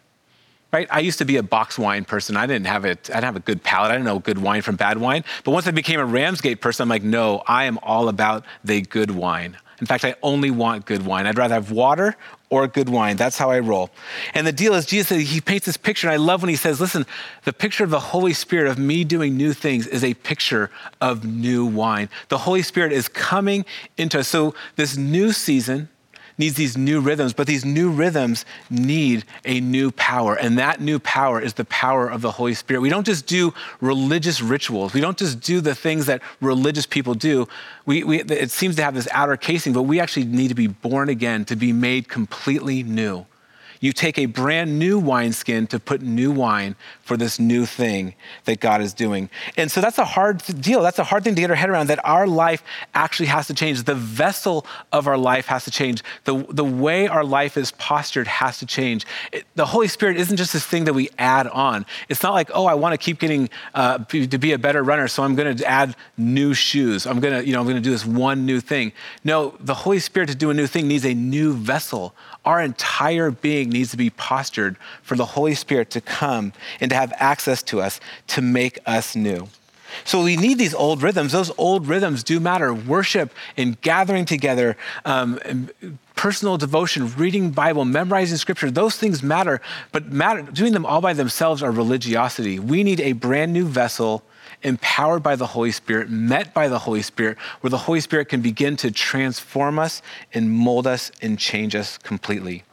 Right? 0.73 0.89
I 0.91 1.01
used 1.01 1.19
to 1.19 1.25
be 1.25 1.37
a 1.37 1.43
box 1.43 1.79
wine 1.79 2.05
person. 2.05 2.37
I 2.37 2.47
didn't 2.47 2.67
have 2.67 2.85
it. 2.85 3.09
I 3.11 3.15
didn't 3.15 3.25
have 3.25 3.37
a 3.37 3.41
good 3.41 3.63
palate. 3.63 3.91
I 3.91 3.95
didn't 3.95 4.07
know 4.07 4.19
good 4.19 4.39
wine 4.39 4.63
from 4.63 4.77
bad 4.77 4.99
wine. 4.99 5.25
But 5.45 5.53
once 5.53 5.67
I 5.67 5.71
became 5.71 6.01
a 6.01 6.05
Ram's 6.05 6.41
Gate 6.41 6.61
person, 6.61 6.83
I'm 6.83 6.89
like, 6.89 7.03
no, 7.03 7.43
I 7.47 7.65
am 7.65 7.79
all 7.83 8.09
about 8.09 8.45
the 8.65 8.83
good 8.83 9.11
wine. 9.11 9.57
In 9.81 9.87
fact, 9.87 10.05
I 10.05 10.15
only 10.23 10.51
want 10.51 10.87
good 10.87 11.05
wine. 11.05 11.27
I'd 11.27 11.37
rather 11.37 11.55
have 11.55 11.71
water 11.71 12.17
or 12.49 12.67
good 12.67 12.89
wine. 12.89 13.17
That's 13.17 13.37
how 13.37 13.51
I 13.51 13.59
roll. 13.59 13.91
And 14.35 14.47
the 14.47 14.53
deal 14.53 14.75
is, 14.75 14.87
Jesus, 14.87 15.29
he 15.31 15.41
paints 15.41 15.67
this 15.67 15.77
picture, 15.77 16.07
and 16.07 16.15
I 16.15 16.17
love 16.17 16.43
when 16.43 16.49
he 16.49 16.57
says, 16.57 16.81
listen, 16.81 17.05
the 17.45 17.53
picture 17.53 17.85
of 17.85 17.91
the 17.91 18.01
Holy 18.01 18.33
Spirit, 18.33 18.71
of 18.71 18.79
me 18.79 19.05
doing 19.05 19.37
new 19.37 19.53
things, 19.53 19.87
is 19.87 20.03
a 20.03 20.15
picture 20.15 20.71
of 21.01 21.25
new 21.25 21.67
wine. 21.67 22.09
The 22.29 22.39
Holy 22.39 22.63
Spirit 22.63 22.93
is 22.93 23.09
coming 23.09 23.65
into 23.97 24.21
us. 24.21 24.29
So, 24.29 24.55
this 24.77 24.97
new 24.97 25.33
season, 25.33 25.89
needs 26.39 26.57
these 26.57 26.77
new 26.77 27.01
rhythms, 27.01 27.33
but 27.33 27.47
these 27.47 27.65
new 27.65 27.91
rhythms 27.91 28.45
need 28.71 29.25
a 29.45 29.61
new 29.61 29.91
power. 29.93 30.35
And 30.35 30.59
that 30.59 30.81
new 30.81 30.99
power 30.99 31.41
is 31.41 31.55
the 31.55 31.65
power 31.67 32.09
of 32.09 32.23
the 32.23 32.31
Holy 32.31 32.55
Spirit. 32.55 32.81
We 32.81 32.89
don't 32.89 33.07
just 33.07 33.27
do 33.27 33.55
religious 33.81 34.41
rituals, 34.41 34.93
we 34.93 35.01
don't 35.01 35.19
just 35.19 35.41
do 35.41 35.61
the 35.61 35.75
things 35.75 36.07
that 36.07 36.23
religious 36.41 36.87
people 36.87 37.15
do. 37.15 37.49
We, 37.85 38.05
we, 38.05 38.21
it 38.23 38.51
seems 38.51 38.77
to 38.77 38.83
have 38.83 38.95
this 38.95 39.09
outer 39.13 39.37
casing, 39.37 39.73
but 39.73 39.83
we 39.83 40.01
actually 40.01 40.25
need 40.25 40.49
to 40.49 40.55
be 40.55 40.67
born 40.67 41.09
again, 41.09 41.45
to 41.47 41.57
be 41.57 41.73
made 41.73 42.09
completely 42.09 42.83
new. 42.83 43.27
You 43.81 43.93
take 43.93 44.19
a 44.19 44.27
brand 44.27 44.79
new 44.79 44.99
wineskin 44.99 45.67
to 45.69 45.79
put 45.79 46.03
new 46.03 46.33
wine 46.33 46.77
for 47.07 47.17
this 47.17 47.39
new 47.39 47.65
thing 47.65 48.15
that 48.47 48.59
God 48.59 48.83
is 48.83 48.93
doing. 48.93 49.31
And 49.57 49.71
so 49.71 49.81
that's 49.81 49.99
a 49.99 50.05
hard 50.05 50.43
deal. 50.61 50.83
That's 50.83 50.99
a 50.99 51.05
hard 51.05 51.23
thing 51.23 51.37
to 51.37 51.41
get 51.41 51.51
our 51.51 51.57
head 51.57 51.71
around 51.71 51.87
that 51.87 52.05
our 52.05 52.27
life 52.27 52.65
actually 52.95 53.27
has 53.27 53.47
to 53.47 53.55
change. 53.55 53.85
The 53.85 53.95
vessel 53.95 54.67
of 54.91 55.07
our 55.07 55.17
life 55.17 55.47
has 55.47 55.65
to 55.67 55.71
change. 55.71 56.03
The, 56.25 56.45
the 56.51 56.65
way 56.65 57.07
our 57.07 57.25
life 57.25 57.57
is 57.57 57.71
postured 57.71 58.27
has 58.27 58.59
to 58.59 58.67
change. 58.67 59.07
It, 59.31 59.47
the 59.55 59.67
Holy 59.67 59.87
Spirit 59.87 60.17
isn't 60.17 60.37
just 60.37 60.53
this 60.53 60.67
thing 60.67 60.83
that 60.85 60.95
we 60.95 61.09
add 61.17 61.47
on. 61.47 61.87
It's 62.09 62.25
not 62.25 62.35
like, 62.35 62.51
oh, 62.53 62.67
I 62.67 62.75
want 62.75 62.93
to 62.93 62.99
keep 62.99 63.21
getting 63.21 63.49
uh, 63.75 63.99
to 63.99 64.39
be 64.39 64.53
a 64.53 64.59
better 64.59 64.83
runner, 64.83 65.07
so 65.07 65.23
I'm 65.23 65.37
going 65.37 65.57
to 65.57 65.65
add 65.65 65.95
new 66.17 66.55
shoes. 66.55 67.07
I'm 67.07 67.21
going 67.21 67.35
to, 67.35 67.47
you 67.47 67.53
know, 67.53 67.61
I'm 67.61 67.67
going 67.67 67.77
to 67.77 67.83
do 67.83 67.93
this 67.93 68.05
one 68.05 68.45
new 68.47 68.59
thing. 68.59 68.93
No, 69.23 69.55
the 69.61 69.75
Holy 69.75 70.01
Spirit 70.01 70.29
to 70.31 70.35
do 70.35 70.51
a 70.51 70.55
new 70.55 70.67
thing 70.67 70.89
needs 70.89 71.07
a 71.07 71.15
new 71.15 71.53
vessel. 71.55 72.15
Our 72.45 72.61
entire 72.61 73.31
being 73.31 73.71
needs 73.71 73.91
to 73.93 73.97
be 73.97 74.11
postured 74.11 74.77
for 75.03 75.15
the 75.15 75.25
Holy 75.25 75.55
Spirit 75.55 75.91
to 75.91 76.01
come 76.01 76.53
and 76.81 76.91
to 76.91 76.96
have 76.97 77.13
access 77.17 77.63
to 77.65 77.81
us 77.81 78.01
to 78.29 78.43
make 78.43 78.79
us 78.87 79.15
new. 79.15 79.49
So 80.05 80.23
we 80.23 80.37
need 80.37 80.59
these 80.59 80.75
old 80.75 81.03
rhythms. 81.03 81.33
Those 81.33 81.53
old 81.57 81.87
rhythms 81.87 82.23
do 82.23 82.41
matter. 82.41 82.75
Worship 82.75 83.33
and 83.57 83.81
gathering 83.81 84.25
together, 84.25 84.77
um, 85.05 85.71
personal 86.15 86.59
devotion, 86.59 87.15
reading 87.17 87.51
Bible, 87.51 87.85
memorizing 87.85 88.37
scripture, 88.37 88.71
those 88.71 88.97
things 88.97 89.23
matter. 89.23 89.61
But 89.93 90.11
matter, 90.13 90.43
doing 90.43 90.73
them 90.73 90.87
all 90.87 91.01
by 91.01 91.13
themselves 91.13 91.63
are 91.63 91.71
religiosity. 91.71 92.59
We 92.59 92.83
need 92.83 93.01
a 93.01 93.13
brand 93.13 93.53
new 93.53 93.67
vessel 93.67 94.23
empowered 94.63 95.23
by 95.23 95.37
the 95.37 95.47
Holy 95.47 95.73
Spirit, 95.73 96.11
met 96.11 96.53
by 96.55 96.69
the 96.69 96.81
Holy 96.81 97.03
Spirit, 97.03 97.39
where 97.61 97.71
the 97.71 97.79
Holy 97.79 98.01
Spirit 98.01 98.29
can 98.29 98.41
begin 98.41 98.77
to 98.79 98.91
transform 98.91 99.79
us 99.79 100.03
and 100.33 100.51
mold 100.51 100.87
us 100.87 101.13
and 101.23 101.39
change 101.39 101.75
us 101.75 101.99
completely. 101.99 102.65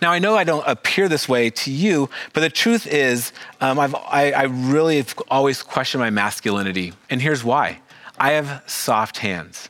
Now, 0.00 0.12
I 0.12 0.18
know 0.18 0.36
I 0.36 0.44
don't 0.44 0.66
appear 0.66 1.08
this 1.08 1.28
way 1.28 1.50
to 1.50 1.70
you, 1.70 2.10
but 2.32 2.40
the 2.40 2.50
truth 2.50 2.86
is, 2.86 3.32
um, 3.60 3.78
I've, 3.78 3.94
I, 3.94 4.32
I 4.32 4.42
really 4.44 4.96
have 4.96 5.14
always 5.28 5.62
questioned 5.62 6.00
my 6.00 6.10
masculinity. 6.10 6.92
And 7.10 7.20
here's 7.20 7.44
why 7.44 7.80
I 8.18 8.32
have 8.32 8.62
soft 8.66 9.18
hands. 9.18 9.68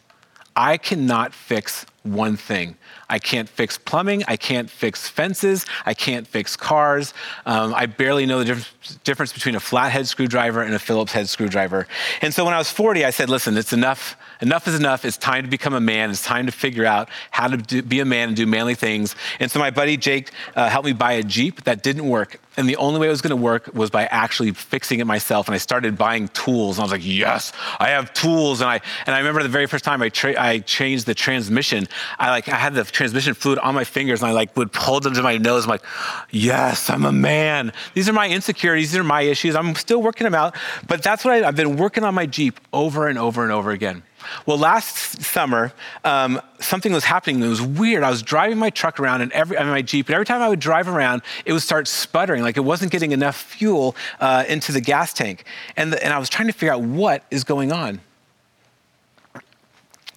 I 0.55 0.77
cannot 0.77 1.35
fix 1.35 1.87
one 2.03 2.37
thing. 2.37 2.77
I 3.09 3.19
can't 3.19 3.49
fix 3.49 3.79
plumbing. 3.79 4.25
I 4.27 4.37
can't 4.37 4.69
fix 4.69 5.09
fences. 5.09 5.67
I 5.87 5.95
can't 5.95 6.27
fix 6.27 6.57
cars. 6.57 7.15
Um, 7.47 7.75
I 7.75 7.87
barely 7.87 8.27
know 8.27 8.43
the 8.43 8.67
difference, 9.05 9.33
between 9.33 9.55
a 9.55 9.61
flathead 9.61 10.09
screwdriver 10.09 10.63
and 10.63 10.75
a 10.75 10.79
Phillips 10.79 11.13
head 11.13 11.29
screwdriver. 11.29 11.87
And 12.21 12.35
so 12.35 12.45
when 12.45 12.55
I 12.55 12.59
was 12.59 12.71
40, 12.71 13.05
I 13.05 13.11
said, 13.11 13.31
listen, 13.31 13.57
it's 13.57 13.73
enough. 13.73 14.17
Enough 14.41 14.67
is 14.67 14.75
enough. 14.75 15.05
It's 15.05 15.17
time 15.17 15.45
to 15.45 15.51
become 15.51 15.75
a 15.75 15.81
man. 15.81 16.11
It's 16.11 16.25
time 16.25 16.47
to 16.47 16.53
figure 16.53 16.85
out 16.85 17.09
how 17.31 17.47
to 17.47 17.57
do, 17.57 17.83
be 17.83 18.01
a 18.01 18.05
man 18.05 18.29
and 18.29 18.37
do 18.37 18.47
manly 18.47 18.75
things. 18.75 19.15
And 19.39 19.51
so 19.51 19.61
my 19.61 19.71
buddy 19.71 19.97
Jake 19.97 20.31
uh, 20.57 20.69
helped 20.69 20.87
me 20.87 20.93
buy 20.93 21.13
a 21.13 21.23
Jeep 21.23 21.63
that 21.65 21.83
didn't 21.83 22.09
work. 22.09 22.41
And 22.57 22.69
the 22.69 22.77
only 22.77 23.01
way 23.01 23.07
it 23.07 23.11
was 23.11 23.23
going 23.23 23.31
to 23.31 23.43
work 23.43 23.71
was 23.73 23.89
by 23.91 24.05
actually 24.07 24.53
fixing 24.53 25.01
it 25.01 25.07
myself. 25.07 25.49
And 25.49 25.55
I 25.55 25.59
started 25.59 25.97
buying 25.97 26.29
tools. 26.29 26.77
And 26.77 26.83
I 26.83 26.85
was 26.85 26.93
like, 26.93 27.05
yes, 27.05 27.53
I 27.81 27.91
have 27.91 28.13
tools. 28.13 28.61
And 28.61 28.69
I, 28.69 28.81
and 29.07 29.15
I 29.15 29.19
remember 29.19 29.43
the 29.43 29.49
very 29.49 29.67
first 29.67 29.85
time 29.85 30.03
I, 30.03 30.11
tra- 30.11 30.41
I 30.41 30.59
changed 30.59 31.07
the 31.07 31.15
transmission, 31.15 31.89
I 32.19 32.31
like, 32.31 32.49
I 32.49 32.57
had 32.57 32.75
the 32.75 32.85
transmission 32.85 33.33
fluid 33.35 33.59
on 33.61 33.75
my 33.75 33.85
fingers 33.85 34.23
and 34.23 34.31
I 34.31 34.35
like 34.35 34.55
would 34.57 34.75
hold 34.75 35.05
them 35.05 35.15
to 35.15 35.23
my 35.23 35.39
nose. 35.39 35.65
I'm 35.65 35.71
like, 35.71 35.85
yes, 36.31 36.91
I'm 36.91 37.05
a 37.07 37.13
man. 37.13 37.73
These 37.95 38.09
are 38.09 38.13
my 38.13 38.29
insecurities. 38.29 38.93
These 38.93 39.01
are 39.01 39.05
my 39.05 39.23
issues. 39.23 39.57
I'm 39.57 39.75
still 39.75 40.03
working 40.03 40.25
them 40.25 40.35
out. 40.35 40.55
But 40.87 41.03
that's 41.03 41.25
what 41.25 41.35
I, 41.35 41.49
I've 41.49 41.57
been 41.57 41.77
working 41.77 42.05
on 42.05 42.15
my 42.15 42.27
Jeep 42.27 42.61
over 42.73 43.09
and 43.09 43.19
over 43.19 43.43
and 43.43 43.53
over 43.53 43.71
again. 43.71 44.03
Well, 44.47 44.59
last 44.59 45.23
summer, 45.23 45.73
um, 46.05 46.41
something 46.61 46.93
was 46.93 47.05
happening 47.05 47.41
that 47.41 47.49
was 47.49 47.63
weird. 47.63 48.03
I 48.03 48.11
was 48.11 48.23
driving 48.23 48.59
my 48.59 48.71
truck 48.71 49.01
around 49.01 49.23
and 49.23 49.33
every, 49.33 49.59
I 49.59 49.63
mean, 49.63 49.71
my 49.71 49.83
Jeep, 49.83 50.09
and 50.09 50.15
every 50.15 50.27
time 50.27 50.43
I 50.43 50.49
would 50.49 50.61
drive 50.61 50.89
around, 50.89 51.23
it 51.45 51.53
would 51.53 51.63
start 51.63 51.89
sputtering, 51.89 52.43
like 52.43 52.57
it 52.57 52.65
wasn't 52.65 52.93
getting 52.93 53.13
enough 53.13 53.37
fuel 53.37 53.97
uh, 54.21 54.45
into 54.49 54.73
the 54.73 54.81
gas 54.81 55.13
tank. 55.13 55.45
And, 55.77 55.93
the, 55.93 56.03
and 56.03 56.13
I 56.13 56.19
was 56.19 56.29
trying 56.29 56.49
to 56.49 56.53
figure 56.53 56.73
out 56.73 56.83
what 56.83 57.25
is 57.31 57.45
going 57.45 57.73
on. 57.73 58.01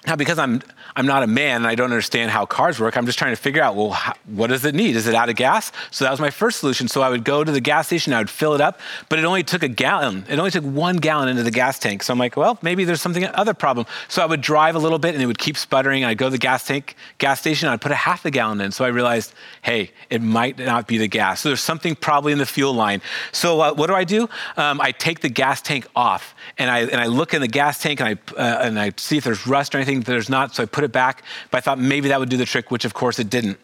Now, 0.08 0.16
because 0.16 0.38
I'm 0.38 0.62
I'm 0.98 1.06
not 1.06 1.24
a 1.24 1.28
man 1.28 1.58
and 1.58 1.68
I 1.68 1.76
don't 1.76 1.92
understand 1.92 2.32
how 2.32 2.46
cars 2.46 2.80
work. 2.80 2.96
I'm 2.96 3.06
just 3.06 3.20
trying 3.20 3.34
to 3.34 3.42
figure 3.42 3.62
out, 3.62 3.76
well, 3.76 3.92
how, 3.92 4.14
what 4.26 4.48
does 4.48 4.64
it 4.64 4.74
need? 4.74 4.96
Is 4.96 5.08
it 5.08 5.16
out 5.16 5.28
of 5.28 5.36
gas? 5.36 5.74
So 5.92 6.06
that 6.06 6.12
was 6.12 6.22
my 6.22 6.30
first 6.30 6.60
solution. 6.60 6.88
So 6.88 7.02
I 7.02 7.10
would 7.10 7.26
go 7.26 7.44
to 7.44 7.52
the 7.52 7.60
gas 7.60 7.88
station, 7.88 8.14
I 8.14 8.20
would 8.20 8.30
fill 8.30 8.54
it 8.54 8.62
up, 8.62 8.80
but 9.10 9.20
it 9.20 9.26
only 9.26 9.44
took 9.44 9.62
a 9.62 9.68
gallon. 9.68 10.24
It 10.30 10.40
only 10.40 10.52
took 10.52 10.64
one 10.64 10.98
gallon 10.98 11.28
into 11.28 11.44
the 11.44 11.52
gas 11.52 11.80
tank. 11.80 12.02
So 12.02 12.14
I'm 12.14 12.20
like, 12.20 12.38
well, 12.38 12.58
maybe 12.62 12.86
there's 12.86 13.02
something 13.02 13.26
other 13.26 13.54
problem. 13.54 13.86
So 14.08 14.24
I 14.24 14.26
would 14.26 14.40
drive 14.40 14.76
a 14.76 14.80
little 14.80 15.00
bit 15.00 15.16
and 15.16 15.22
it 15.22 15.26
would 15.26 15.38
keep 15.38 15.58
sputtering. 15.58 16.06
I'd 16.06 16.18
go 16.18 16.28
to 16.28 16.32
the 16.32 16.38
gas 16.38 16.66
tank, 16.66 16.96
gas 17.18 17.42
station, 17.42 17.68
I'd 17.68 17.82
put 17.82 17.92
a 17.92 17.96
half 17.96 18.24
a 18.24 18.32
gallon 18.32 18.62
in. 18.62 18.72
So 18.72 18.86
I 18.86 18.88
realized, 18.88 19.34
hey, 19.64 19.92
it 20.10 20.22
might 20.22 20.58
not 20.58 20.88
be 20.88 20.98
the 20.98 21.10
gas. 21.10 21.42
So 21.42 21.50
there's 21.50 21.62
something 21.62 21.96
probably 21.96 22.32
in 22.32 22.38
the 22.38 22.46
fuel 22.46 22.74
line. 22.74 23.02
So 23.34 23.60
uh, 23.60 23.74
what 23.74 23.88
do 23.88 23.96
I 23.96 24.06
do? 24.06 24.30
Um, 24.56 24.80
I 24.80 24.94
take 24.94 25.20
the 25.20 25.30
gas 25.30 25.62
tank 25.62 25.88
off 25.94 26.36
and 26.58 26.72
I 26.72 26.80
and 26.82 27.02
I 27.02 27.08
look 27.08 27.34
in 27.34 27.42
the 27.42 27.48
gas 27.48 27.82
tank 27.82 28.00
and 28.00 28.10
I 28.10 28.34
uh, 28.38 28.64
and 28.64 28.80
I 28.80 28.94
see 28.96 29.18
if 29.18 29.26
there's 29.26 29.46
rust 29.46 29.76
or 29.76 29.78
anything. 29.78 30.00
There's 30.00 30.30
not. 30.30 30.56
So 30.56 30.64
I 30.64 30.66
put 30.66 30.85
it 30.86 30.92
back. 30.92 31.24
But 31.52 31.58
I 31.58 31.62
thought 31.62 31.80
maybe 31.80 32.10
that 32.10 32.20
would 32.20 32.30
do 32.30 32.38
the 32.38 32.46
trick, 32.46 32.72
which 32.72 32.86
of 32.86 32.94
course 32.94 33.20
it 33.20 33.30
didn't. 33.30 33.60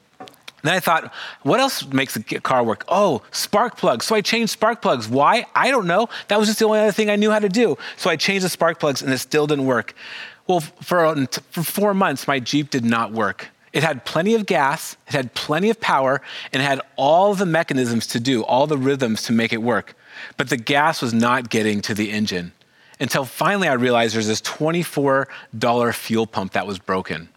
Then 0.63 0.73
I 0.73 0.79
thought, 0.79 1.11
what 1.41 1.59
else 1.59 1.85
makes 1.87 2.15
a 2.15 2.21
car 2.21 2.63
work? 2.63 2.83
Oh, 2.87 3.23
spark 3.31 3.77
plugs. 3.77 4.05
So 4.05 4.15
I 4.15 4.21
changed 4.21 4.51
spark 4.51 4.81
plugs. 4.81 5.07
Why? 5.07 5.45
I 5.55 5.71
don't 5.71 5.87
know. 5.87 6.07
That 6.27 6.37
was 6.37 6.47
just 6.47 6.59
the 6.59 6.65
only 6.65 6.79
other 6.79 6.91
thing 6.91 7.09
I 7.09 7.15
knew 7.15 7.31
how 7.31 7.39
to 7.39 7.49
do. 7.49 7.77
So 7.97 8.09
I 8.09 8.15
changed 8.15 8.45
the 8.45 8.49
spark 8.49 8.79
plugs 8.79 9.01
and 9.01 9.11
it 9.11 9.17
still 9.17 9.47
didn't 9.47 9.65
work. 9.65 9.95
Well, 10.47 10.59
for, 10.59 11.25
for 11.51 11.63
four 11.63 11.93
months, 11.93 12.27
my 12.27 12.39
Jeep 12.39 12.69
did 12.69 12.85
not 12.85 13.11
work. 13.11 13.49
It 13.73 13.83
had 13.83 14.03
plenty 14.03 14.35
of 14.35 14.45
gas, 14.45 14.97
it 15.07 15.13
had 15.13 15.33
plenty 15.33 15.69
of 15.69 15.79
power, 15.79 16.21
and 16.51 16.61
it 16.61 16.65
had 16.65 16.81
all 16.97 17.33
the 17.33 17.45
mechanisms 17.45 18.05
to 18.07 18.19
do, 18.19 18.43
all 18.43 18.67
the 18.67 18.77
rhythms 18.77 19.23
to 19.23 19.33
make 19.33 19.53
it 19.53 19.61
work. 19.61 19.95
But 20.35 20.49
the 20.49 20.57
gas 20.57 21.01
was 21.01 21.13
not 21.13 21.49
getting 21.49 21.81
to 21.83 21.93
the 21.93 22.11
engine 22.11 22.51
until 23.01 23.25
finally 23.25 23.67
I 23.67 23.73
realized 23.73 24.15
there's 24.15 24.27
this 24.27 24.41
$24 24.41 25.93
fuel 25.93 26.27
pump 26.27 26.53
that 26.53 26.65
was 26.65 26.79
broken 26.79 27.27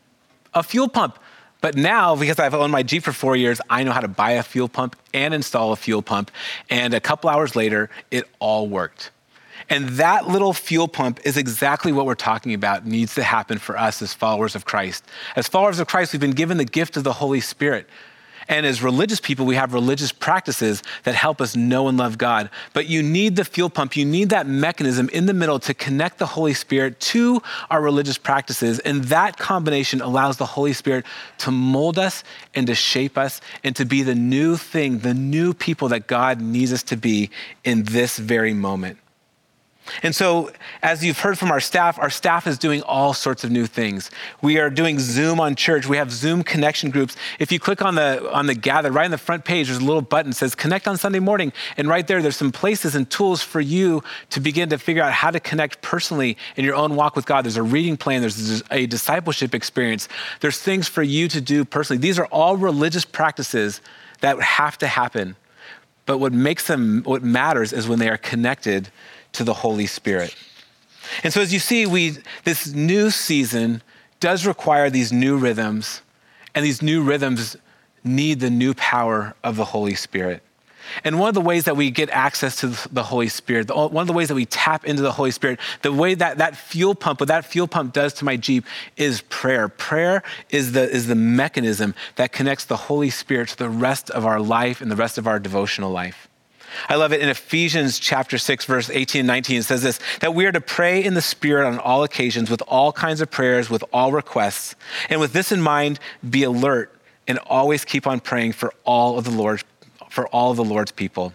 a 0.55 0.63
fuel 0.63 0.89
pump. 0.89 1.19
But 1.61 1.77
now, 1.77 2.15
because 2.15 2.39
I've 2.39 2.55
owned 2.55 2.73
my 2.73 2.83
Jeep 2.83 3.03
for 3.03 3.13
four 3.13 3.37
years, 3.37 3.61
I 3.71 3.85
know 3.85 3.93
how 3.93 4.01
to 4.01 4.09
buy 4.09 4.33
a 4.33 4.43
fuel 4.43 4.69
pump 4.69 4.97
and 5.13 5.33
install 5.33 5.73
a 5.73 5.77
fuel 5.77 6.03
pump. 6.03 6.31
And 6.69 6.93
a 6.93 7.01
couple 7.01 7.31
hours 7.31 7.57
later, 7.57 7.89
it 8.11 8.29
all 8.39 8.69
worked. 8.69 9.11
And 9.71 9.89
that 9.91 10.29
little 10.29 10.53
fuel 10.53 10.89
pump 10.89 11.21
is 11.25 11.39
exactly 11.39 11.91
what 11.91 12.05
we're 12.05 12.17
talking 12.17 12.53
about 12.53 12.85
needs 12.85 13.15
to 13.15 13.23
happen 13.23 13.59
for 13.59 13.79
us 13.79 14.03
as 14.03 14.13
followers 14.13 14.55
of 14.55 14.67
Christ. 14.67 15.05
As 15.37 15.49
followers 15.49 15.79
of 15.79 15.89
Christ, 15.89 16.13
we've 16.13 16.21
been 16.21 16.33
given 16.33 16.59
the 16.59 16.67
gift 16.67 16.99
of 16.99 17.05
the 17.05 17.15
Holy 17.15 17.41
Spirit. 17.41 17.89
And 18.49 18.67
as 18.67 18.83
religious 18.83 19.21
people, 19.21 19.47
we 19.47 19.57
have 19.57 19.73
religious 19.73 20.13
practices 20.13 20.83
that 21.05 21.15
help 21.15 21.41
us 21.41 21.57
know 21.57 21.89
and 21.89 21.97
love 21.97 22.19
God. 22.19 22.51
But 22.73 22.87
you 22.87 23.03
need 23.03 23.37
the 23.37 23.45
fuel 23.45 23.71
pump, 23.71 23.97
you 23.97 24.05
need 24.05 24.31
that 24.31 24.47
mechanism 24.47 25.09
in 25.11 25.27
the 25.27 25.35
middle 25.35 25.59
to 25.61 25.75
connect 25.75 26.19
the 26.19 26.27
Holy 26.27 26.55
Spirit 26.55 27.01
to 27.01 27.43
our 27.71 27.81
religious 27.81 28.19
practices. 28.19 28.79
And 28.81 29.05
that 29.05 29.37
combination 29.37 30.01
allows 30.01 30.37
the 30.37 30.47
Holy 30.47 30.73
Spirit 30.73 31.05
to 31.39 31.51
mold 31.51 31.99
us 31.99 32.25
and 32.55 32.67
to 32.67 32.75
shape 32.75 33.17
us 33.17 33.41
and 33.63 33.75
to 33.77 33.85
be 33.85 34.03
the 34.03 34.15
new 34.15 34.57
thing, 34.57 34.99
the 34.99 35.15
new 35.15 35.55
people 35.55 35.89
that 35.89 36.07
God 36.07 36.41
needs 36.41 36.73
us 36.73 36.83
to 36.85 36.97
be 36.97 37.31
in 37.65 37.85
this 37.85 38.19
very 38.19 38.53
moment. 38.53 38.99
And 40.03 40.15
so, 40.15 40.51
as 40.83 41.05
you've 41.05 41.19
heard 41.19 41.39
from 41.39 41.51
our 41.51 41.61
staff, 41.61 41.99
our 41.99 42.09
staff 42.09 42.47
is 42.47 42.57
doing 42.57 42.83
all 42.83 43.13
sorts 43.13 43.45
of 43.45 43.51
new 43.51 43.67
things. 43.67 44.11
We 44.41 44.59
are 44.59 44.71
doing 44.71 44.99
Zoom 44.99 45.41
on 45.41 45.57
church. 45.57 45.87
We 45.87 45.99
have 45.99 46.11
Zoom 46.11 46.43
connection 46.43 46.91
groups. 46.91 47.17
If 47.39 47.53
you 47.53 47.59
click 47.59 47.83
on 47.83 47.95
the 47.95 48.33
on 48.33 48.47
the 48.47 48.55
gather, 48.55 48.91
right 48.91 49.05
on 49.05 49.11
the 49.11 49.19
front 49.19 49.45
page, 49.45 49.67
there's 49.69 49.81
a 49.81 49.85
little 49.85 50.03
button 50.03 50.31
that 50.31 50.37
says 50.37 50.55
connect 50.55 50.89
on 50.89 50.97
Sunday 50.97 51.19
morning. 51.19 51.53
And 51.77 51.87
right 51.89 52.07
there, 52.07 52.23
there's 52.23 52.37
some 52.37 52.53
places 52.53 52.95
and 52.95 53.09
tools 53.11 53.43
for 53.43 53.61
you 53.61 54.03
to 54.31 54.41
begin 54.41 54.71
to 54.71 54.79
figure 54.79 55.03
out 55.03 55.13
how 55.13 55.31
to 55.31 55.41
connect 55.41 55.83
personally 55.83 56.39
in 56.57 56.65
your 56.65 56.75
own 56.75 56.97
walk 56.97 57.15
with 57.15 57.27
God. 57.27 57.45
There's 57.45 57.57
a 57.57 57.63
reading 57.63 57.97
plan, 57.97 58.23
there's 58.23 58.63
a 58.71 58.87
discipleship 58.87 59.55
experience. 59.55 60.09
There's 60.41 60.59
things 60.59 60.89
for 60.89 61.03
you 61.03 61.29
to 61.29 61.41
do 61.41 61.65
personally. 61.65 62.01
These 62.01 62.19
are 62.19 62.27
all 62.27 62.57
religious 62.57 63.05
practices 63.05 63.83
that 64.21 64.41
have 64.41 64.79
to 64.79 64.87
happen. 64.87 65.37
But 66.07 66.19
what 66.19 66.33
makes 66.33 66.67
them 66.67 67.03
what 67.05 67.23
matters 67.23 67.73
is 67.73 67.89
when 67.89 67.99
they 67.99 68.09
are 68.09 68.19
connected 68.19 68.91
to 69.35 69.45
the 69.45 69.55
Holy 69.55 69.87
Spirit. 69.87 70.35
And 71.23 71.33
so, 71.33 71.41
as 71.41 71.53
you 71.53 71.59
see, 71.59 71.87
we, 71.87 72.17
this 72.45 72.73
new 72.73 73.11
season 73.11 73.83
does 74.21 74.47
require 74.47 74.91
these 74.91 75.13
new 75.13 75.37
rhythms, 75.37 76.01
and 76.55 76.65
these 76.65 76.83
new 76.83 77.03
rhythms 77.03 77.57
need 78.03 78.41
the 78.41 78.51
new 78.51 78.75
power 78.75 79.35
of 79.45 79.57
the 79.57 79.65
Holy 79.65 79.95
Spirit. 79.95 80.43
And 81.03 81.19
one 81.19 81.29
of 81.29 81.35
the 81.35 81.41
ways 81.41 81.65
that 81.65 81.77
we 81.77 81.91
get 81.91 82.11
access 82.11 82.57
to 82.57 82.69
the 82.93 83.03
Holy 83.03 83.29
Spirit, 83.29 83.71
one 83.75 84.03
of 84.03 84.07
the 84.07 84.13
ways 84.13 84.29
that 84.29 84.35
we 84.35 84.45
tap 84.47 84.85
into 84.85 85.03
the 85.03 85.13
Holy 85.13 85.31
Spirit, 85.31 85.59
the 85.83 85.93
way 85.93 86.15
that 86.15 86.39
that 86.39 86.57
fuel 86.57 86.95
pump, 86.95 87.21
what 87.21 87.29
that 87.29 87.47
fuel 87.47 87.67
pump 87.67 87.93
does 87.93 88.13
to 88.15 88.25
my 88.25 88.37
Jeep 88.37 88.65
is 88.97 89.23
prayer. 89.23 89.69
Prayer 89.69 90.23
is 90.51 90.73
the, 90.73 90.89
is 90.89 91.07
the 91.07 91.15
mechanism 91.15 91.95
that 92.17 92.33
connects 92.33 92.67
the 92.67 92.77
Holy 92.77 93.11
Spirit 93.11 93.49
to 93.49 93.57
the 93.57 93.71
rest 93.71 94.11
of 94.11 94.27
our 94.27 94.41
life 94.41 94.81
and 94.81 94.91
the 94.91 94.97
rest 94.97 95.17
of 95.17 95.27
our 95.27 95.39
devotional 95.39 95.91
life. 95.91 96.29
I 96.89 96.97
love 96.97 97.13
it 97.13 97.21
in 97.21 97.29
Ephesians 97.29 97.99
chapter 97.99 98.39
6, 98.39 98.65
verse 98.65 98.91
18 98.91 99.21
and 99.21 99.27
19. 99.27 99.59
It 99.59 99.63
says 99.65 99.83
this 99.83 100.01
that 100.21 100.35
we 100.35 100.47
are 100.47 100.53
to 100.53 100.61
pray 100.61 101.03
in 101.03 101.15
the 101.15 101.23
Spirit 101.23 101.67
on 101.67 101.79
all 101.79 102.05
occasions 102.05 102.51
with 102.51 102.63
all 102.67 102.93
kinds 102.93 103.21
of 103.21 103.31
prayers, 103.31 103.71
with 103.71 103.85
all 103.93 104.13
requests. 104.13 104.75
And 105.09 105.21
with 105.21 105.33
this 105.33 105.53
in 105.53 105.61
mind, 105.61 105.99
be 106.29 106.43
alert, 106.45 106.95
and 107.27 107.39
always 107.39 107.85
keep 107.85 108.07
on 108.07 108.21
praying 108.21 108.53
for 108.53 108.73
all 108.85 109.19
of 109.19 109.25
the 109.25 109.31
Lord, 109.31 109.63
for 110.11 110.27
all 110.29 110.51
of 110.51 110.57
the 110.57 110.65
Lord's 110.65 110.93
people. 110.93 111.33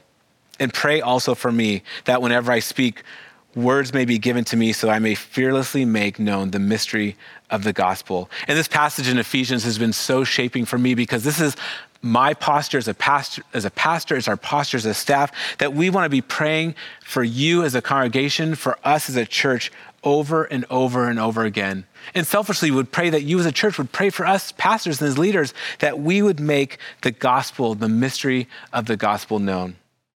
And 0.60 0.73
pray 0.73 1.02
also 1.02 1.36
for 1.36 1.52
me 1.52 1.84
that 2.06 2.21
whenever 2.21 2.52
I 2.52 2.60
speak, 2.60 3.04
words 3.56 3.93
may 3.93 4.06
be 4.06 4.17
given 4.17 4.43
to 4.45 4.58
me 4.58 4.73
so 4.73 4.89
I 4.89 4.99
may 4.99 5.15
fearlessly 5.15 5.86
make 5.86 6.19
known 6.19 6.52
the 6.52 6.60
mystery 6.60 7.15
of 7.49 7.63
the 7.63 7.73
gospel. 7.73 8.30
And 8.47 8.58
this 8.58 8.67
passage 8.67 9.08
in 9.08 9.17
Ephesians 9.17 9.63
has 9.63 9.78
been 9.78 9.93
so 9.93 10.23
shaping 10.23 10.65
for 10.65 10.78
me 10.78 10.93
because 10.93 11.23
this 11.23 11.39
is 11.39 11.56
my 12.01 12.33
posture 12.33 12.77
as 12.77 12.88
a 12.88 12.93
pastor, 12.93 13.43
as 13.53 13.65
a 13.65 13.71
pastor, 13.71 14.15
as 14.15 14.27
our 14.27 14.38
posture 14.38 14.77
as 14.77 14.85
a 14.85 14.93
staff, 14.93 15.31
that 15.57 15.73
we 15.73 15.89
want 15.89 16.05
to 16.05 16.09
be 16.09 16.21
praying 16.21 16.75
for 17.03 17.23
you 17.23 17.63
as 17.63 17.75
a 17.75 17.81
congregation, 17.81 18.55
for 18.55 18.77
us 18.83 19.09
as 19.09 19.15
a 19.15 19.25
church 19.25 19.71
over 20.03 20.45
and 20.45 20.65
over 20.69 21.09
and 21.09 21.19
over 21.19 21.43
again. 21.43 21.85
And 22.15 22.25
selfishly 22.25 22.71
we 22.71 22.77
would 22.77 22.91
pray 22.91 23.09
that 23.09 23.23
you 23.23 23.39
as 23.39 23.45
a 23.45 23.51
church 23.51 23.77
would 23.77 23.91
pray 23.91 24.09
for 24.09 24.25
us, 24.25 24.53
pastors 24.53 25.01
and 25.01 25.09
as 25.09 25.17
leaders, 25.17 25.53
that 25.79 25.99
we 25.99 26.21
would 26.21 26.39
make 26.39 26.77
the 27.01 27.12
gospel, 27.12 27.75
the 27.75 27.89
mystery 27.89 28.47
of 28.71 28.85
the 28.85 28.95
gospel 28.95 29.39
known. 29.39 29.75